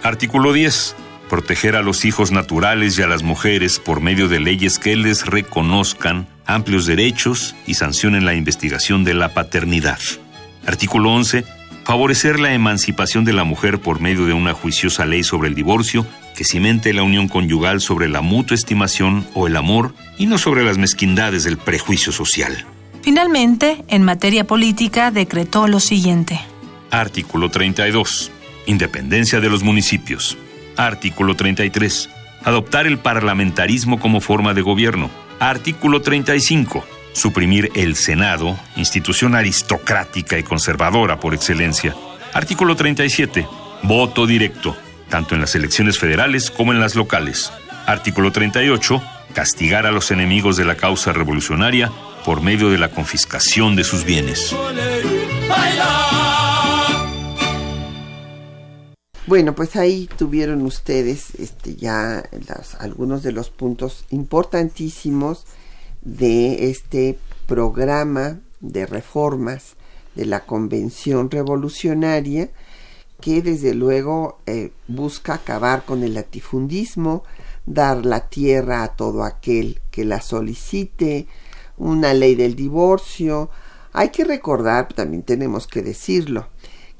[0.03, 0.95] Artículo 10
[1.31, 5.25] proteger a los hijos naturales y a las mujeres por medio de leyes que les
[5.25, 9.99] reconozcan amplios derechos y sancionen la investigación de la paternidad.
[10.67, 11.45] Artículo 11.
[11.83, 16.05] Favorecer la emancipación de la mujer por medio de una juiciosa ley sobre el divorcio
[16.35, 20.63] que cimente la unión conyugal sobre la mutua estimación o el amor y no sobre
[20.63, 22.65] las mezquindades del prejuicio social.
[23.01, 26.39] Finalmente, en materia política, decretó lo siguiente.
[26.91, 28.31] Artículo 32.
[28.67, 30.37] Independencia de los municipios.
[30.77, 32.09] Artículo 33.
[32.43, 35.09] Adoptar el parlamentarismo como forma de gobierno.
[35.39, 36.85] Artículo 35.
[37.13, 41.95] Suprimir el Senado, institución aristocrática y conservadora por excelencia.
[42.33, 43.47] Artículo 37.
[43.83, 44.75] Voto directo,
[45.09, 47.51] tanto en las elecciones federales como en las locales.
[47.85, 49.01] Artículo 38.
[49.33, 51.91] Castigar a los enemigos de la causa revolucionaria
[52.25, 54.55] por medio de la confiscación de sus bienes.
[59.27, 62.23] Bueno, pues ahí tuvieron ustedes este, ya
[62.79, 65.45] algunos de los puntos importantísimos
[66.01, 69.75] de este programa de reformas
[70.15, 72.49] de la Convención Revolucionaria
[73.21, 77.23] que desde luego eh, busca acabar con el latifundismo,
[77.65, 81.27] dar la tierra a todo aquel que la solicite,
[81.77, 83.49] una ley del divorcio.
[83.93, 86.47] Hay que recordar, también tenemos que decirlo,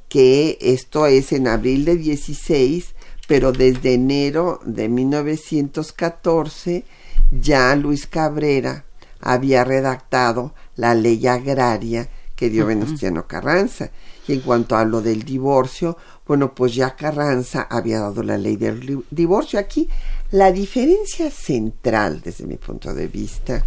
[0.08, 2.94] que esto es en abril de 16,
[3.28, 6.86] pero desde enero de 1914
[7.32, 8.86] ya Luis Cabrera
[9.22, 13.92] había redactado la ley agraria que dio Venustiano Carranza.
[14.28, 15.98] Y en cuanto a lo del divorcio,
[16.28, 19.60] bueno, pues ya Carranza había dado la ley del divorcio.
[19.60, 19.88] Aquí
[20.32, 23.66] la diferencia central, desde mi punto de vista,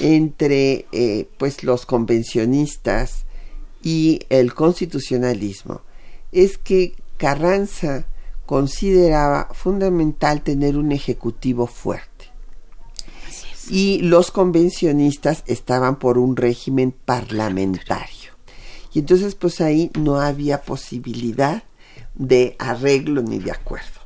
[0.00, 3.24] entre eh, pues los convencionistas
[3.82, 5.82] y el constitucionalismo
[6.32, 8.06] es que Carranza
[8.46, 12.15] consideraba fundamental tener un ejecutivo fuerte.
[13.70, 18.32] Y los convencionistas estaban por un régimen parlamentario.
[18.92, 21.64] Y entonces pues ahí no había posibilidad
[22.14, 24.00] de arreglo ni de acuerdo.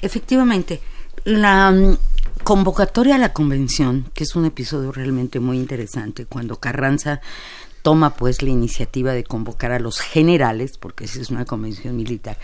[0.00, 0.80] Efectivamente,
[1.24, 1.96] la mm,
[2.42, 7.20] convocatoria a la convención, que es un episodio realmente muy interesante, cuando Carranza
[7.82, 12.38] toma pues la iniciativa de convocar a los generales, porque esa es una convención militar.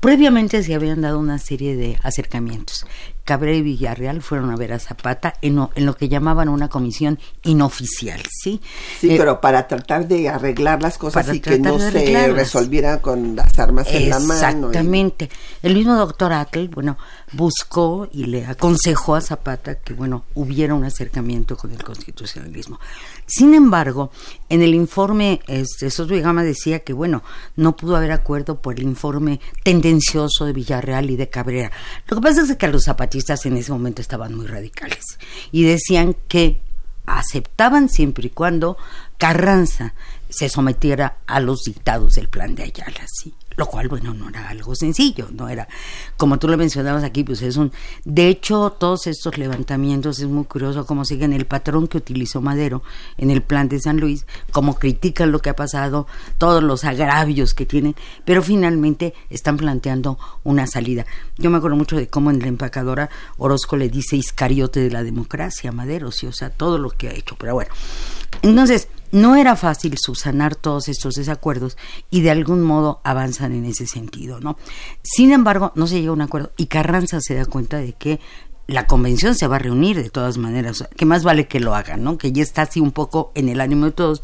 [0.00, 2.86] Previamente se habían dado una serie de acercamientos.
[3.24, 6.68] Cabrera y Villarreal fueron a ver a Zapata en lo, en lo que llamaban una
[6.68, 8.60] comisión inoficial, ¿sí?
[8.98, 13.36] Sí, Eh, pero para tratar de arreglar las cosas y que no se resolvieran con
[13.36, 14.32] las armas en la mano.
[14.32, 15.30] y- Exactamente.
[15.62, 16.98] El mismo doctor Atl, bueno,
[17.32, 22.80] buscó y le aconsejó a Zapata que, bueno, hubiera un acercamiento con el constitucionalismo.
[23.26, 24.10] Sin embargo,
[24.48, 27.22] en el informe, este, Soto Gama decía que, bueno,
[27.56, 31.70] no pudo haber acuerdo por el informe tendencioso de Villarreal y de Cabrera.
[32.08, 33.11] Lo que pasa es que los zapatistas
[33.44, 35.18] en ese momento estaban muy radicales
[35.50, 36.60] y decían que
[37.06, 38.76] aceptaban siempre y cuando
[39.18, 39.94] Carranza
[40.28, 43.34] se sometiera a los dictados del plan de Ayala, sí.
[43.56, 45.68] Lo cual, bueno, no era algo sencillo, no era,
[46.16, 47.72] como tú lo mencionabas aquí, pues es un,
[48.04, 52.82] de hecho, todos estos levantamientos es muy curioso cómo siguen el patrón que utilizó Madero
[53.18, 56.06] en el plan de San Luis, cómo critican lo que ha pasado,
[56.38, 57.94] todos los agravios que tienen,
[58.24, 61.06] pero finalmente están planteando una salida.
[61.38, 65.02] Yo me acuerdo mucho de cómo en la empacadora Orozco le dice Iscariote de la
[65.02, 67.70] democracia a Madero, sí, o sea, todo lo que ha hecho, pero bueno.
[68.42, 71.76] Entonces, no era fácil subsanar todos estos desacuerdos
[72.10, 74.56] y de algún modo avanzan en ese sentido, ¿no?
[75.02, 78.20] Sin embargo, no se llega a un acuerdo y Carranza se da cuenta de que
[78.68, 82.04] la convención se va a reunir de todas maneras, que más vale que lo hagan,
[82.04, 82.16] ¿no?
[82.16, 84.22] Que ya está así un poco en el ánimo de todos.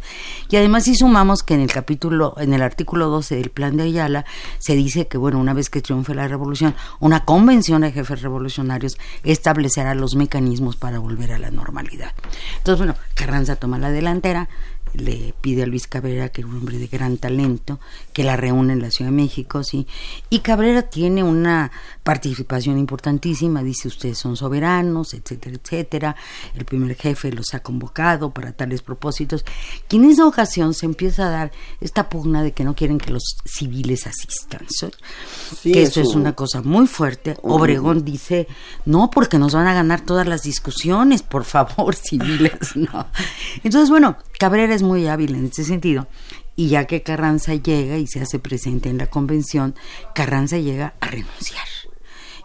[0.48, 3.84] Y además si sumamos que en el capítulo, en el artículo 12 del plan de
[3.84, 4.24] Ayala,
[4.58, 8.96] se dice que, bueno, una vez que triunfe la revolución, una convención de jefes revolucionarios
[9.24, 12.12] establecerá los mecanismos para volver a la normalidad.
[12.58, 14.48] Entonces, bueno, Carranza toma la delantera,
[14.94, 17.80] le pide a Luis Cabrera, que era un hombre de gran talento,
[18.18, 19.86] que la reúne en la Ciudad de México, sí.
[20.28, 21.70] Y Cabrera tiene una
[22.02, 26.16] participación importantísima, dice ustedes son soberanos, etcétera, etcétera.
[26.56, 29.44] El primer jefe los ha convocado para tales propósitos.
[29.88, 33.12] Y en esa ocasión se empieza a dar esta pugna de que no quieren que
[33.12, 34.66] los civiles asistan.
[35.62, 37.36] que es eso es un- una cosa muy fuerte.
[37.42, 38.48] Obregón dice,
[38.84, 43.06] no, porque nos van a ganar todas las discusiones, por favor, civiles, no.
[43.62, 46.08] Entonces, bueno, Cabrera es muy hábil en ese sentido.
[46.58, 49.76] Y ya que Carranza llega y se hace presente en la convención,
[50.12, 51.68] Carranza llega a renunciar.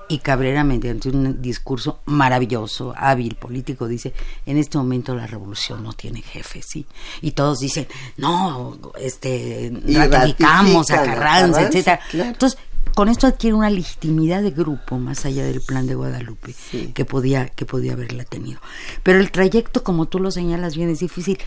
[0.08, 4.14] Y Cabrera, mediante un discurso maravilloso, hábil, político, dice,
[4.46, 6.86] en este momento la revolución no tiene jefe, ¿sí?
[7.24, 7.88] Y todos dicen,
[8.18, 11.68] no, este, ratificamos a Carranza,
[12.12, 12.30] claro.
[12.30, 12.60] Entonces,
[12.94, 16.92] con esto adquiere una legitimidad de grupo más allá del plan de Guadalupe Sí.
[16.94, 18.60] que podía que podía haberla tenido.
[19.02, 21.40] Pero el trayecto, como tú lo señalas bien, es difícil.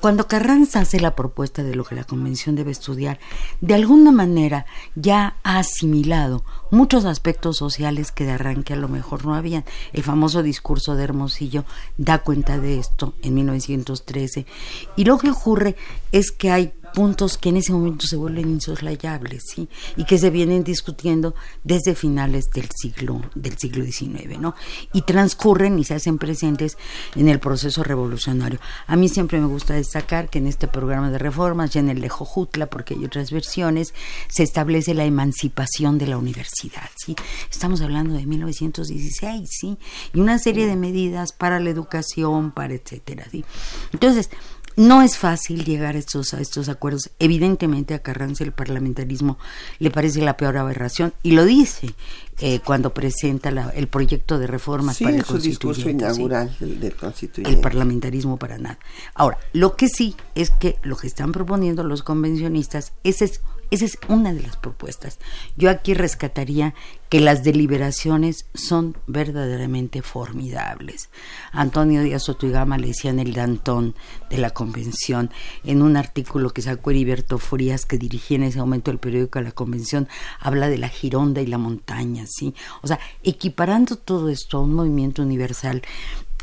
[0.00, 3.18] Cuando Carranza hace la propuesta de lo que la convención debe estudiar,
[3.60, 9.24] de alguna manera ya ha asimilado muchos aspectos sociales que de arranque a lo mejor
[9.24, 9.64] no habían.
[9.92, 11.64] El famoso discurso de Hermosillo
[11.96, 14.46] da cuenta de esto en 1913.
[14.94, 15.74] Y lo que ocurre
[16.12, 19.68] es que hay puntos que en ese momento se vuelven insoslayables, ¿sí?
[19.96, 24.56] Y que se vienen discutiendo desde finales del siglo del siglo XIX, ¿no?
[24.92, 26.76] Y transcurren y se hacen presentes
[27.14, 28.58] en el proceso revolucionario.
[28.88, 32.00] A mí siempre me gusta destacar que en este programa de reformas, ya en el
[32.00, 33.94] de Jojutla, porque hay otras versiones,
[34.26, 37.14] se establece la emancipación de la universidad, ¿sí?
[37.48, 39.78] Estamos hablando de 1916, ¿sí?
[40.12, 43.44] Y una serie de medidas para la educación, para etcétera, ¿sí?
[43.92, 44.30] Entonces,
[44.78, 47.10] no es fácil llegar a estos, a estos acuerdos.
[47.18, 49.36] Evidentemente a Carranza el parlamentarismo
[49.78, 51.94] le parece la peor aberración y lo dice
[52.40, 55.90] eh, cuando presenta la- el proyecto de reformas Sí, para el su discurso sí.
[55.90, 57.50] inaugural del, del constituyente.
[57.50, 58.78] El parlamentarismo para nada.
[59.14, 63.40] Ahora, lo que sí es que lo que están proponiendo los convencionistas, ese es,
[63.70, 65.18] esa es una de las propuestas.
[65.56, 66.74] Yo aquí rescataría
[67.08, 71.08] que las deliberaciones son verdaderamente formidables.
[71.52, 73.94] Antonio Díaz Sotoigama le decían el Dantón
[74.28, 75.30] de la convención
[75.64, 79.46] en un artículo que sacó Heriberto Frías, que dirigía en ese momento el periódico de
[79.46, 80.08] la convención,
[80.38, 82.54] habla de la Gironda y la montaña, ¿sí?
[82.82, 85.82] O sea, equiparando todo esto a un movimiento universal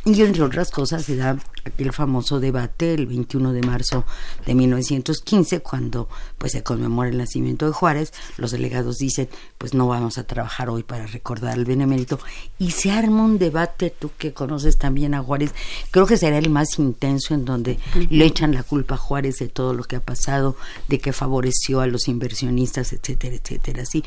[0.05, 1.35] y entre otras cosas se da
[1.65, 4.05] aquel famoso debate el 21 de marzo
[4.45, 9.27] de 1915, cuando pues se conmemora el nacimiento de Juárez, los delegados dicen,
[9.57, 12.19] pues no vamos a trabajar hoy para recordar al benemérito,
[12.59, 15.55] y se arma un debate, tú que conoces también a Juárez,
[15.89, 17.79] creo que será el más intenso en donde
[18.09, 20.55] le echan la culpa a Juárez de todo lo que ha pasado,
[20.87, 24.03] de que favoreció a los inversionistas, etcétera, etcétera, así.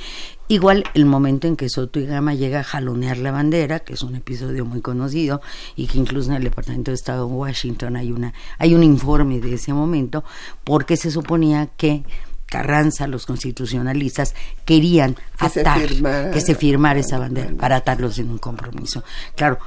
[0.49, 4.03] Igual el momento en que Soto y Gama llega a jalonear la bandera, que es
[4.03, 5.43] un episodio muy conocido
[5.77, 9.41] y que incluso en el Departamento de Estado de Washington hay una hay un informe
[9.41, 10.25] de ese momento
[10.65, 12.03] porque se suponía que
[12.47, 14.35] Carranza, los constitucionalistas,
[14.65, 15.87] querían atar,
[16.33, 19.05] que se firmara esa bandera para atarlos en un compromiso.
[19.37, 19.59] Claro,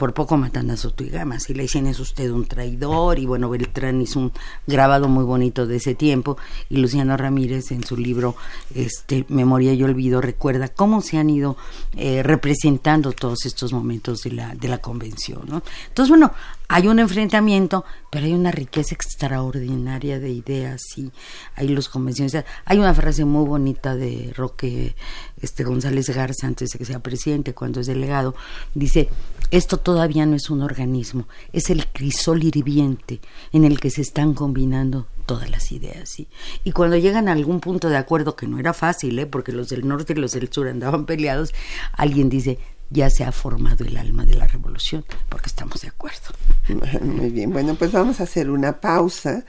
[0.00, 4.00] por poco matan a Soto y le dicen es usted un traidor, y bueno, Beltrán
[4.00, 4.32] hizo un
[4.66, 6.38] grabado muy bonito de ese tiempo,
[6.70, 8.34] y Luciano Ramírez en su libro
[8.74, 11.58] este, Memoria y Olvido recuerda cómo se han ido
[11.98, 15.42] eh, representando todos estos momentos de la, de la convención.
[15.46, 15.62] ¿no?
[15.88, 16.32] Entonces, bueno,
[16.72, 21.10] hay un enfrentamiento, pero hay una riqueza extraordinaria de ideas y
[21.56, 22.44] hay los convenciones.
[22.64, 24.94] Hay una frase muy bonita de Roque
[25.42, 28.36] este, González Garza antes de que sea presidente, cuando es delegado,
[28.72, 29.08] dice,
[29.50, 33.20] esto todavía no es un organismo, es el crisol hirviente
[33.52, 36.16] en el que se están combinando todas las ideas.
[36.64, 39.26] Y cuando llegan a algún punto de acuerdo, que no era fácil, ¿eh?
[39.26, 41.52] porque los del norte y los del sur andaban peleados,
[41.92, 42.58] alguien dice,
[42.90, 46.34] ya se ha formado el alma de la revolución, porque estamos de acuerdo.
[47.04, 49.44] Muy bien, bueno, pues vamos a hacer una pausa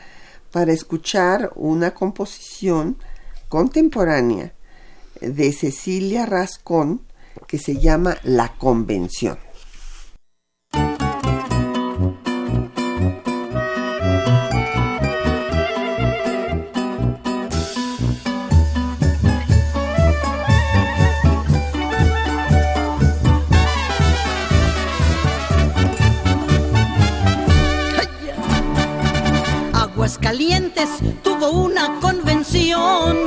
[0.51, 2.97] para escuchar una composición
[3.49, 4.53] contemporánea
[5.19, 7.01] de Cecilia Rascón
[7.47, 9.37] que se llama La Convención.
[30.31, 30.87] Calientes
[31.23, 33.17] tuvo una convención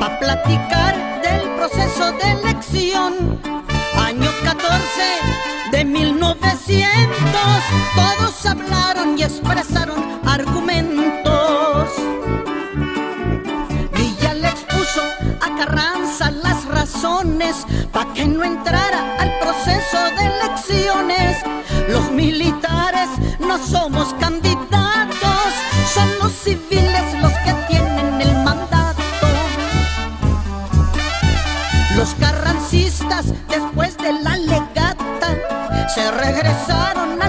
[0.00, 3.40] para platicar del proceso de elección.
[3.94, 4.74] Año 14
[5.70, 7.08] de 1900,
[7.94, 11.88] todos hablaron y expresaron argumentos.
[13.92, 15.02] Villa le expuso
[15.40, 21.36] a Carranza las razones para que no entrara al proceso de elecciones.
[21.88, 24.69] Los militares no somos candidatos
[26.50, 29.02] civiles los que tienen el mandato.
[31.96, 35.28] Los carrancistas, después de la legata,
[35.94, 37.19] se regresaron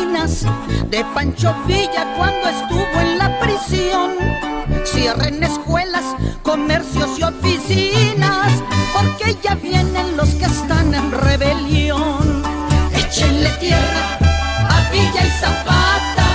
[0.00, 4.12] de Pancho Villa cuando estuvo en la prisión.
[4.84, 6.04] Cierren escuelas,
[6.42, 8.50] comercios y oficinas,
[8.94, 12.42] porque ya vienen los que están en rebelión.
[12.94, 14.18] Échenle tierra
[14.70, 16.28] a Villa y Zapata,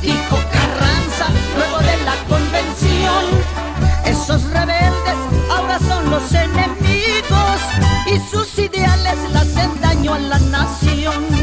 [0.00, 3.24] dijo Carranza luego de la convención.
[4.06, 5.18] Esos rebeldes
[5.50, 7.60] ahora son los enemigos
[8.06, 11.41] y sus ideales le hacen daño a la nación.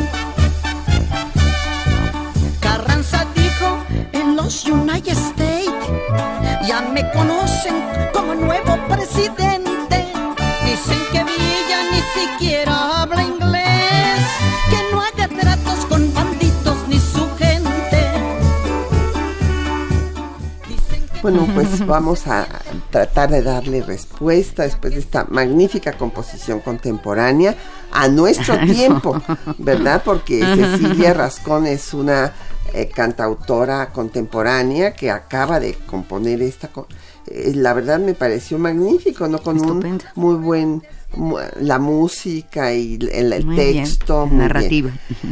[21.29, 22.47] Bueno, pues vamos a
[22.89, 27.55] tratar de darle respuesta después de esta magnífica composición contemporánea
[27.91, 29.21] a nuestro tiempo,
[29.59, 30.01] ¿verdad?
[30.03, 32.33] Porque Cecilia Rascón es una
[32.73, 36.71] eh, cantautora contemporánea que acaba de componer esta...
[37.27, 39.39] Eh, la verdad me pareció magnífico, ¿no?
[39.39, 40.83] Con un muy buen...
[41.61, 44.27] la música y el, texto.
[44.31, 44.91] narrativa.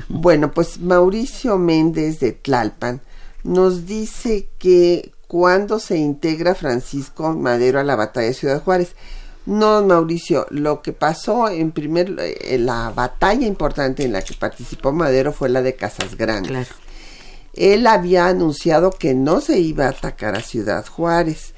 [0.10, 3.02] Bueno, pues Mauricio Méndez de Tlalpan
[3.43, 8.95] nos dice que cuando se integra Francisco Madero a la batalla de Ciudad Juárez,
[9.45, 14.91] no, Mauricio, lo que pasó en primer, eh, la batalla importante en la que participó
[14.91, 16.67] Madero fue la de Casas Grandes.
[16.67, 16.88] Claro
[17.57, 21.53] él había anunciado que no se iba a atacar a Ciudad Juárez,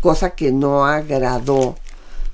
[0.00, 1.76] cosa que no agradó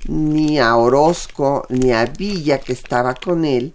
[0.07, 3.73] ni a Orozco ni a Villa que estaba con él,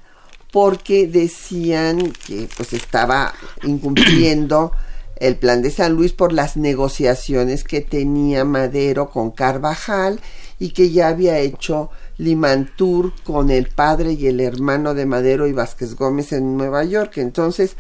[0.50, 4.72] porque decían que pues estaba incumpliendo
[5.16, 10.20] el plan de San Luis por las negociaciones que tenía Madero con Carvajal
[10.58, 15.52] y que ya había hecho Limantur con el padre y el hermano de Madero y
[15.52, 17.18] Vázquez Gómez en Nueva York.
[17.18, 17.76] Entonces,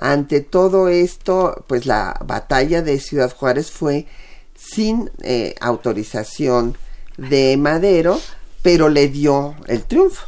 [0.00, 4.06] Ante todo esto, pues la batalla de Ciudad Juárez fue
[4.54, 6.78] sin eh, autorización
[7.18, 8.18] de Madero,
[8.62, 10.26] pero le dio el triunfo.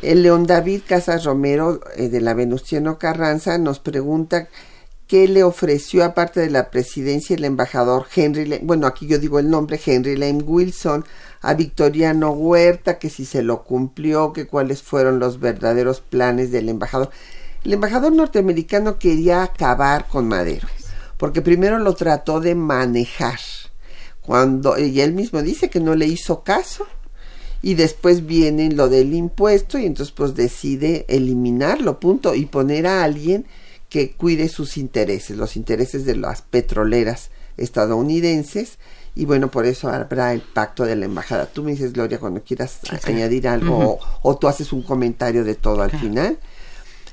[0.00, 4.48] El León David Casas Romero eh, de la Venustiano Carranza nos pregunta
[5.12, 9.50] qué le ofreció aparte de la presidencia el embajador Henry, bueno aquí yo digo el
[9.50, 11.04] nombre Henry Lane Wilson
[11.42, 16.70] a Victoriano Huerta, que si se lo cumplió, que cuáles fueron los verdaderos planes del
[16.70, 17.10] embajador.
[17.62, 20.66] El embajador norteamericano quería acabar con Madero,
[21.18, 23.38] porque primero lo trató de manejar,
[24.22, 26.86] cuando y él mismo dice que no le hizo caso
[27.60, 33.04] y después viene lo del impuesto y entonces pues decide eliminarlo, punto, y poner a
[33.04, 33.44] alguien
[33.92, 37.28] que cuide sus intereses, los intereses de las petroleras
[37.58, 38.78] estadounidenses
[39.14, 41.44] y bueno, por eso habrá el pacto de la embajada.
[41.44, 45.82] Tú me dices, Gloria, cuando quieras añadir algo o, tú haces un comentario de todo
[45.82, 46.38] al final.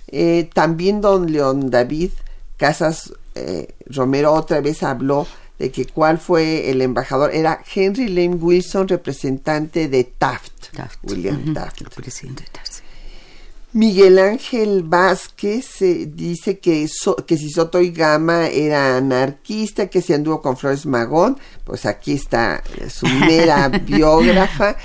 [0.07, 2.11] Eh, también don León David
[2.55, 5.27] Casas eh, Romero otra vez habló
[5.59, 7.35] de que cuál fue el embajador.
[7.35, 10.73] Era Henry Lane Wilson, representante de Taft.
[11.03, 11.83] William Taft.
[11.93, 12.88] presidente de Taft.
[13.71, 16.87] Miguel Ángel Vázquez eh, dice que,
[17.27, 22.13] que si Soto y Gama era anarquista, que si anduvo con Flores Magón, pues aquí
[22.13, 24.75] está su mera biógrafa.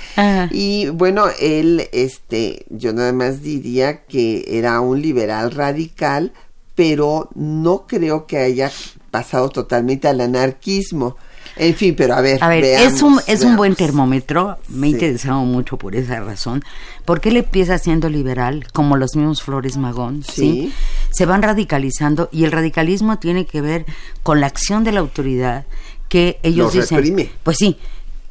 [0.51, 6.31] Y bueno, él, este, yo nada más diría que era un liberal radical,
[6.75, 8.71] pero no creo que haya
[9.09, 11.17] pasado totalmente al anarquismo.
[11.57, 12.43] En fin, pero a ver.
[12.43, 14.57] A ver, es, un, es un buen termómetro.
[14.67, 16.63] Me he interesado mucho por esa razón.
[17.05, 20.73] Porque él empieza siendo liberal, como los mismos Flores Magón, ¿sí?
[21.11, 23.85] Se van radicalizando y el radicalismo tiene que ver
[24.23, 25.65] con la acción de la autoridad
[26.09, 27.29] que ellos dicen.
[27.43, 27.77] Pues sí,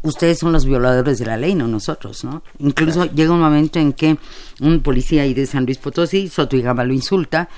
[0.03, 2.43] ustedes son los violadores de la ley, no nosotros, ¿no?
[2.59, 4.19] Incluso llega un momento en que
[4.61, 7.49] un policía ahí de San Luis Potosí, Soto y Gama lo insulta,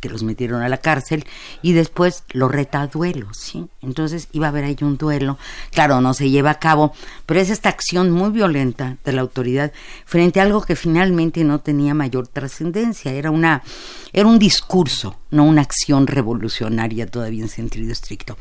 [0.00, 1.24] que los metieron a la cárcel
[1.62, 3.66] y después lo reta a duelo, ¿sí?
[3.82, 5.38] Entonces iba a haber ahí un duelo,
[5.72, 6.92] claro, no se lleva a cabo,
[7.26, 9.72] pero es esta acción muy violenta de la autoridad
[10.04, 13.62] frente a algo que finalmente no tenía mayor trascendencia, era una
[14.12, 18.36] era un discurso, no una acción revolucionaria todavía en sentido estricto.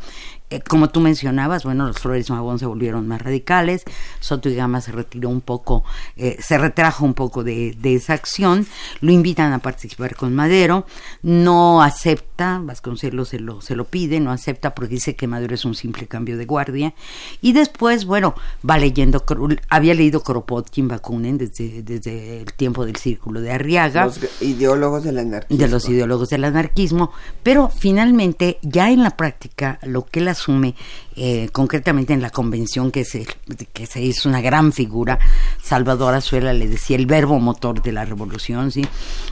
[0.51, 3.83] Eh, como tú mencionabas, bueno, los Flores Magón se volvieron más radicales,
[4.19, 5.83] Soto y Gama se retiró un poco,
[6.17, 8.65] eh, se retrajo un poco de, de, esa acción,
[9.01, 10.87] lo invitan a participar con Madero,
[11.21, 15.65] no acepta, Vasconcelos se lo, se lo pide, no acepta porque dice que Madero es
[15.65, 16.95] un simple cambio de guardia,
[17.41, 18.33] y después, bueno,
[18.67, 19.23] va leyendo,
[19.69, 24.05] había leído Kropotkin, Bakunin desde, desde el tiempo del Círculo de Arriaga.
[24.05, 25.63] Los ideólogos del anarquismo.
[25.63, 27.11] De los ideólogos del anarquismo,
[27.43, 30.75] pero finalmente, ya en la práctica, lo que las asume
[31.15, 33.27] eh, concretamente en la convención que se,
[33.73, 35.19] que se hizo una gran figura,
[35.61, 38.85] Salvador Azuela le decía el verbo motor de la revolución, ¿sí?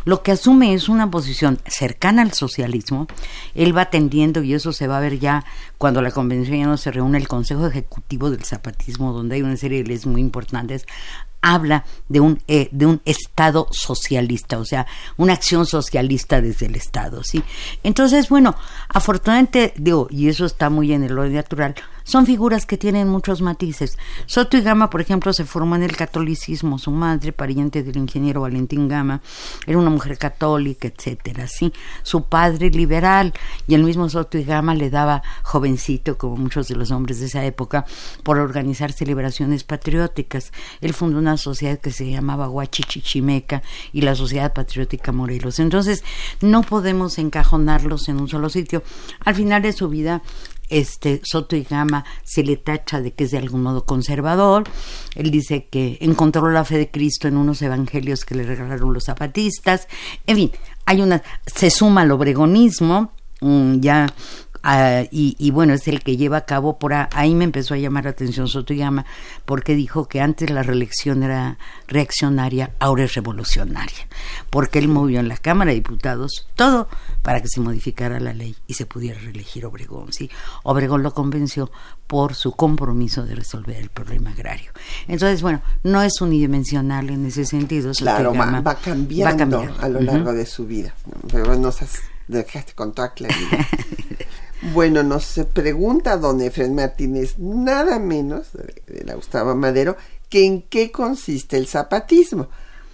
[0.04, 3.08] Lo que asume es una posición cercana al socialismo,
[3.56, 5.46] él va tendiendo, y eso se va a ver ya
[5.78, 9.56] cuando la convención ya no se reúne, el Consejo Ejecutivo del Zapatismo, donde hay una
[9.56, 10.86] serie de leyes muy importantes,
[11.42, 16.76] habla de un, eh, de un Estado socialista, o sea, una acción socialista desde el
[16.76, 17.44] Estado, ¿sí?
[17.84, 18.56] Entonces, bueno,
[18.90, 21.76] afortunadamente, digo, y eso está muy en el orden natural,
[22.08, 23.98] son figuras que tienen muchos matices.
[24.28, 26.80] Soto y Gama, por ejemplo, se formó en el catolicismo.
[26.80, 29.22] Su madre, pariente del ingeniero Valentín Gama,
[29.66, 31.48] era una mujer católica, etcétera.
[31.48, 31.74] ¿sí?
[32.04, 33.34] Su padre liberal
[33.68, 37.26] y el mismo Soto y Gama le daba jovencito, como muchos de los hombres de
[37.26, 37.86] esa época,
[38.24, 40.54] por organizar celebraciones patrióticas.
[40.80, 45.60] Él fundó una sociedad que se llamaba Huachichichimeca y la Sociedad Patriótica Morelos.
[45.60, 46.06] Entonces,
[46.40, 48.82] no podemos encajonarlos en un solo sitio.
[49.26, 50.22] Al final de su vida
[50.70, 54.64] este Soto y Gama se le tacha de que es de algún modo conservador.
[55.16, 59.06] Él dice que encontró la fe de Cristo en unos evangelios que le regalaron los
[59.06, 59.88] zapatistas.
[60.26, 60.52] En fin,
[60.86, 63.12] hay una se suma al obregonismo,
[63.42, 64.08] mm, ya
[64.70, 68.04] Ah, y, bueno, es el que lleva a cabo por ahí me empezó a llamar
[68.04, 69.06] la atención Sotoyama
[69.46, 71.58] porque dijo que antes la reelección era
[71.88, 74.10] reaccionaria, ahora es revolucionaria,
[74.50, 76.90] porque él movió en la Cámara de Diputados todo
[77.22, 80.30] para que se modificara la ley y se pudiera reelegir Obregón, ¿sí?
[80.64, 81.72] Obregón lo convenció
[82.06, 84.74] por su compromiso de resolver el problema agrario.
[85.08, 87.94] Entonces, bueno, no es unidimensional en ese sentido.
[87.94, 90.94] Claro, va, cambiando a lo largo de su vida,
[91.32, 91.80] pero nos
[92.28, 93.66] dejaste con toda claridad.
[94.62, 99.98] Bueno, nos pregunta don Efraín Martínez, nada menos de la Gustavo Madero,
[100.30, 102.48] que en qué consiste el zapatismo.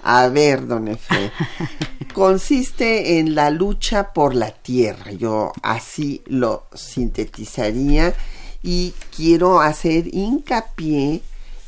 [0.03, 1.31] A ver, don Efraín,
[2.13, 5.13] consiste en la lucha por la tierra.
[5.13, 8.13] Yo así lo sintetizaría
[8.61, 11.21] y quiero hacer hincapié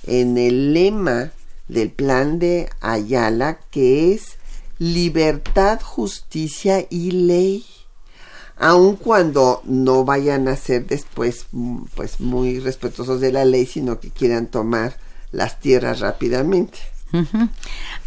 [0.08, 1.32] en el lema
[1.70, 4.38] del plan de Ayala, que es
[4.78, 7.66] libertad, justicia y ley
[8.58, 11.48] aun cuando no vayan a ser después
[11.96, 14.98] pues muy respetuosos de la ley, sino que quieran tomar
[15.32, 16.80] las tierras rápidamente.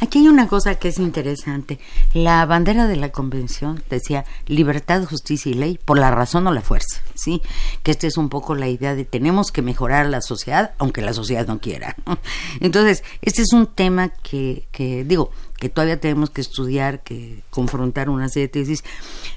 [0.01, 1.79] Aquí hay una cosa que es interesante.
[2.13, 6.61] La bandera de la convención decía libertad, justicia y ley por la razón o la
[6.61, 7.41] fuerza, ¿sí?
[7.83, 11.15] Que esta es un poco la idea de tenemos que mejorar la sociedad aunque la
[11.15, 11.97] sociedad no quiera.
[12.61, 18.09] Entonces, este es un tema que, que digo, que todavía tenemos que estudiar, que confrontar
[18.09, 18.85] una serie de tesis,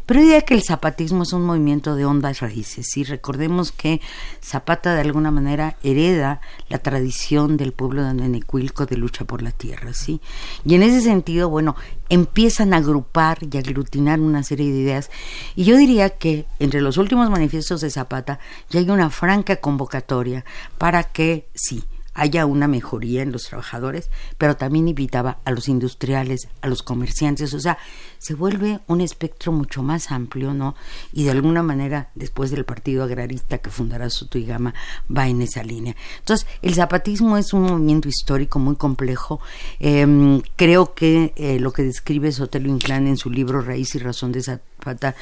[0.05, 3.03] pero diría que el zapatismo es un movimiento de hondas raíces, ¿sí?
[3.03, 4.01] Recordemos que
[4.43, 9.51] Zapata de alguna manera hereda la tradición del pueblo de Nenecuilco de lucha por la
[9.51, 10.21] tierra, ¿sí?
[10.63, 11.75] Y en ese sentido, bueno,
[12.09, 15.09] empiezan a agrupar y aglutinar una serie de ideas,
[15.55, 20.45] y yo diría que entre los últimos manifiestos de Zapata ya hay una franca convocatoria
[20.77, 21.83] para que, sí,
[22.13, 27.53] haya una mejoría en los trabajadores, pero también invitaba a los industriales, a los comerciantes,
[27.53, 27.77] o sea,
[28.17, 30.75] se vuelve un espectro mucho más amplio, ¿no?
[31.13, 34.73] Y de alguna manera, después del Partido Agrarista que fundará Soto Gama,
[35.15, 35.95] va en esa línea.
[36.19, 39.39] Entonces, el zapatismo es un movimiento histórico muy complejo.
[39.79, 44.31] Em, creo que eh, lo que describe Sotelo Inclán en su libro Raíz y Razón
[44.31, 45.15] de Zapata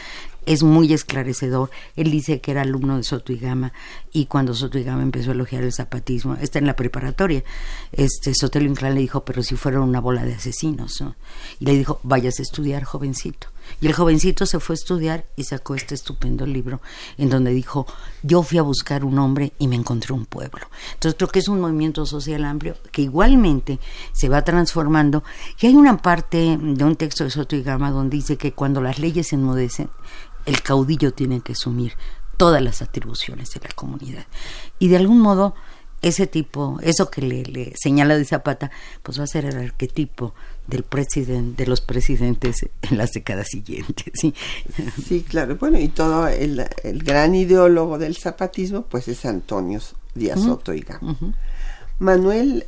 [0.49, 1.69] es muy esclarecedor.
[1.95, 3.71] Él dice que era alumno de Soto y Gama
[4.11, 7.43] y cuando Soto y Gama empezó a elogiar el zapatismo, está en la preparatoria,
[7.91, 11.03] este Sotelo Inclán le dijo, pero si fueron una bola de asesinos,
[11.59, 13.49] Y le dijo, vayas a estudiar, jovencito.
[13.79, 16.81] Y el jovencito se fue a estudiar y sacó este estupendo libro
[17.19, 17.85] en donde dijo,
[18.23, 20.65] yo fui a buscar un hombre y me encontré un pueblo.
[20.95, 23.79] Entonces creo que es un movimiento social amplio que igualmente
[24.13, 25.23] se va transformando.
[25.61, 28.81] Y hay una parte de un texto de Soto y Gama donde dice que cuando
[28.81, 29.91] las leyes se enmudecen,
[30.45, 31.93] el caudillo tiene que asumir
[32.37, 34.25] todas las atribuciones de la comunidad.
[34.79, 35.55] Y de algún modo,
[36.01, 38.71] ese tipo, eso que le, señala de Zapata,
[39.03, 40.33] pues va a ser el arquetipo
[40.67, 44.13] del presidente, de los presidentes en las décadas siguientes.
[44.13, 44.33] Sí,
[45.05, 45.57] sí claro.
[45.57, 49.81] Bueno, y todo el, gran ideólogo del zapatismo, pues es Antonio
[50.15, 50.73] Díaz Soto
[51.99, 52.65] Manuel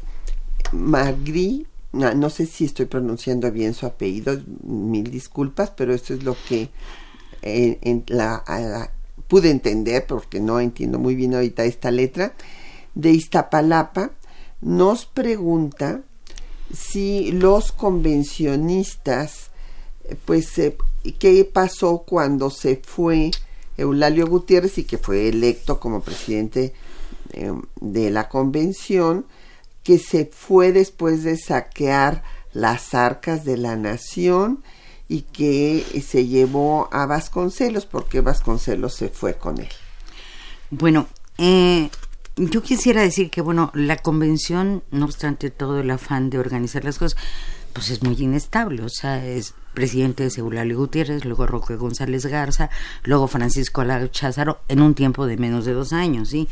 [0.74, 6.36] Magri, no, sé si estoy pronunciando bien su apellido, mil disculpas, pero esto es lo
[6.48, 6.70] que
[9.28, 12.34] pude entender, porque no entiendo muy bien ahorita esta letra,
[12.96, 14.12] de Iztapalapa,
[14.62, 16.02] nos pregunta
[16.74, 19.52] si los convencionistas,
[20.26, 20.78] pues, eh,
[21.20, 23.32] qué pasó cuando se fue
[23.78, 26.74] Eulalio Gutiérrez y que fue electo como presidente
[27.34, 29.26] em, de la convención,
[29.84, 32.24] que se fue después de saquear
[32.54, 34.64] las arcas de la nación
[35.12, 39.68] y que se llevó a Vasconcelos porque Vasconcelos se fue con él.
[40.70, 41.08] Bueno,
[41.38, 41.90] eh,
[42.38, 46.98] yo quisiera decir que, bueno, la convención, no obstante todo el afán de organizar las
[46.98, 47.20] cosas,
[47.74, 52.70] pues es muy inestable, o sea, es presidente de Eulalio Gutiérrez, luego Roque González Garza,
[53.04, 56.48] luego Francisco Alau Cházaro, en un tiempo de menos de dos años, ¿sí?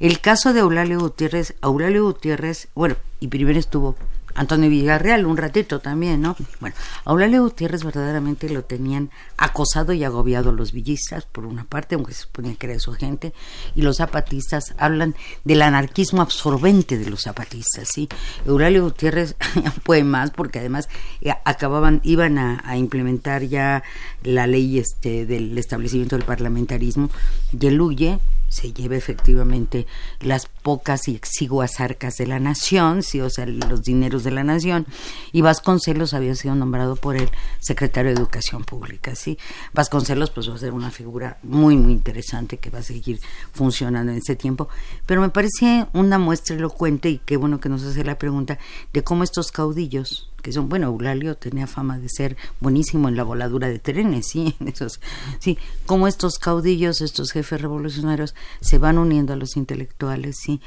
[0.00, 3.94] El caso de Eulalio Gutiérrez, Eulalio Gutiérrez, bueno, y primero estuvo
[4.40, 6.34] Antonio Villarreal un ratito también, ¿no?
[6.60, 6.74] Bueno,
[7.04, 12.14] a Eulalio Gutiérrez verdaderamente lo tenían acosado y agobiado los villistas, por una parte, aunque
[12.14, 13.34] se suponía que era su gente,
[13.74, 15.14] y los zapatistas hablan
[15.44, 18.08] del anarquismo absorbente de los zapatistas, ¿sí?
[18.46, 19.36] Eulalio Gutiérrez
[19.84, 20.88] fue más porque además
[21.20, 23.82] eh, acababan, iban a, implementar ya
[24.22, 27.10] la ley este del establecimiento del parlamentarismo
[27.52, 28.18] y huye
[28.50, 29.86] se lleva efectivamente
[30.20, 34.44] las pocas y exiguas arcas de la nación, sí, o sea, los dineros de la
[34.44, 34.86] nación,
[35.32, 37.30] y Vasconcelos había sido nombrado por el
[37.60, 39.38] secretario de Educación Pública, sí.
[39.72, 43.20] Vasconcelos pues va a ser una figura muy, muy interesante que va a seguir
[43.52, 44.68] funcionando en ese tiempo,
[45.06, 48.58] pero me parece una muestra elocuente y qué bueno que nos hace la pregunta
[48.92, 53.24] de cómo estos caudillos que son, bueno, Eulalio tenía fama de ser buenísimo en la
[53.24, 55.00] voladura de trenes, sí, en esos,
[55.38, 60.60] sí, como estos caudillos, estos jefes revolucionarios se van uniendo a los intelectuales, y,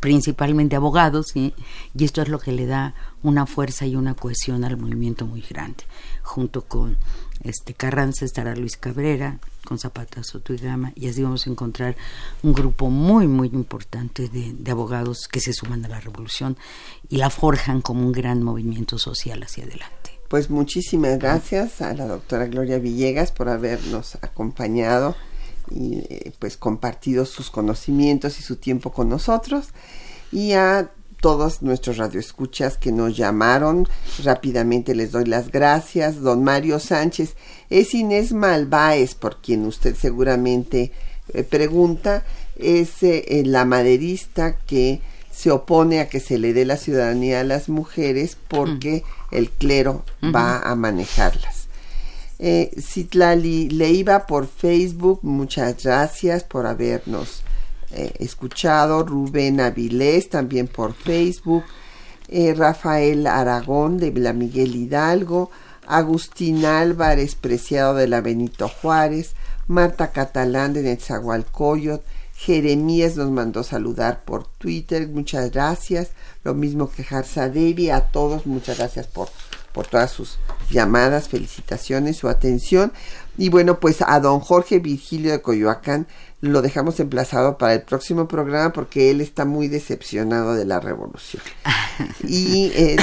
[0.00, 1.54] principalmente abogados, y
[1.98, 5.84] esto es lo que le da una fuerza y una cohesión al movimiento muy grande,
[6.22, 6.98] junto con
[7.42, 11.96] este Carranza estará Luis Cabrera, con Zapata, Soto y Gama, y así vamos a encontrar
[12.42, 16.56] un grupo muy, muy importante de, de, abogados que se suman a la revolución
[17.08, 20.20] y la forjan como un gran movimiento social hacia adelante.
[20.28, 25.14] Pues muchísimas gracias a la doctora Gloria Villegas por habernos acompañado
[25.74, 29.68] y eh, pues compartido sus conocimientos y su tiempo con nosotros
[30.30, 30.90] y a
[31.22, 33.88] todos nuestros radioescuchas que nos llamaron.
[34.24, 36.20] Rápidamente les doy las gracias.
[36.20, 37.36] Don Mario Sánchez
[37.70, 40.90] es Inés Malváez, por quien usted seguramente
[41.32, 42.24] eh, pregunta.
[42.56, 45.00] Es eh, la maderista que
[45.30, 49.34] se opone a que se le dé la ciudadanía a las mujeres porque mm.
[49.34, 50.04] el clero
[50.34, 51.61] va a manejarlas.
[52.44, 57.44] Eh, Citlali Leiva por Facebook, muchas gracias por habernos
[57.92, 59.04] eh, escuchado.
[59.04, 61.62] Rubén Avilés también por Facebook.
[62.26, 65.52] Eh, Rafael Aragón de la Miguel Hidalgo.
[65.86, 69.34] Agustín Álvarez, preciado de la Benito Juárez.
[69.68, 72.02] Marta Catalán de Netzahualcoyot.
[72.34, 76.10] Jeremías nos mandó saludar por Twitter, muchas gracias.
[76.42, 79.28] Lo mismo que Harsa Devi, a todos muchas gracias por,
[79.72, 80.38] por todas sus
[80.70, 82.92] llamadas, felicitaciones, su atención.
[83.38, 86.06] Y bueno, pues a don Jorge Virgilio de Coyoacán
[86.42, 91.42] lo dejamos emplazado para el próximo programa porque él está muy decepcionado de la revolución.
[92.26, 92.96] Y eh,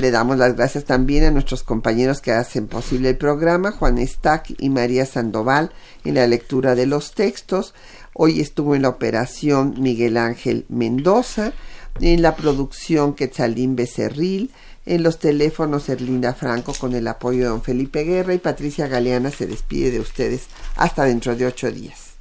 [0.00, 4.54] le damos las gracias también a nuestros compañeros que hacen posible el programa, Juan Stack
[4.58, 5.72] y María Sandoval,
[6.04, 7.74] en la lectura de los textos.
[8.12, 11.52] Hoy estuvo en la operación Miguel Ángel Mendoza,
[12.00, 14.50] en la producción Quetzalín Becerril,
[14.86, 19.30] en los teléfonos Erlinda Franco con el apoyo de don Felipe Guerra y Patricia Galeana
[19.30, 22.14] se despide de ustedes hasta dentro de ocho días.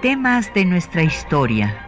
[0.00, 1.87] Temas de nuestra historia.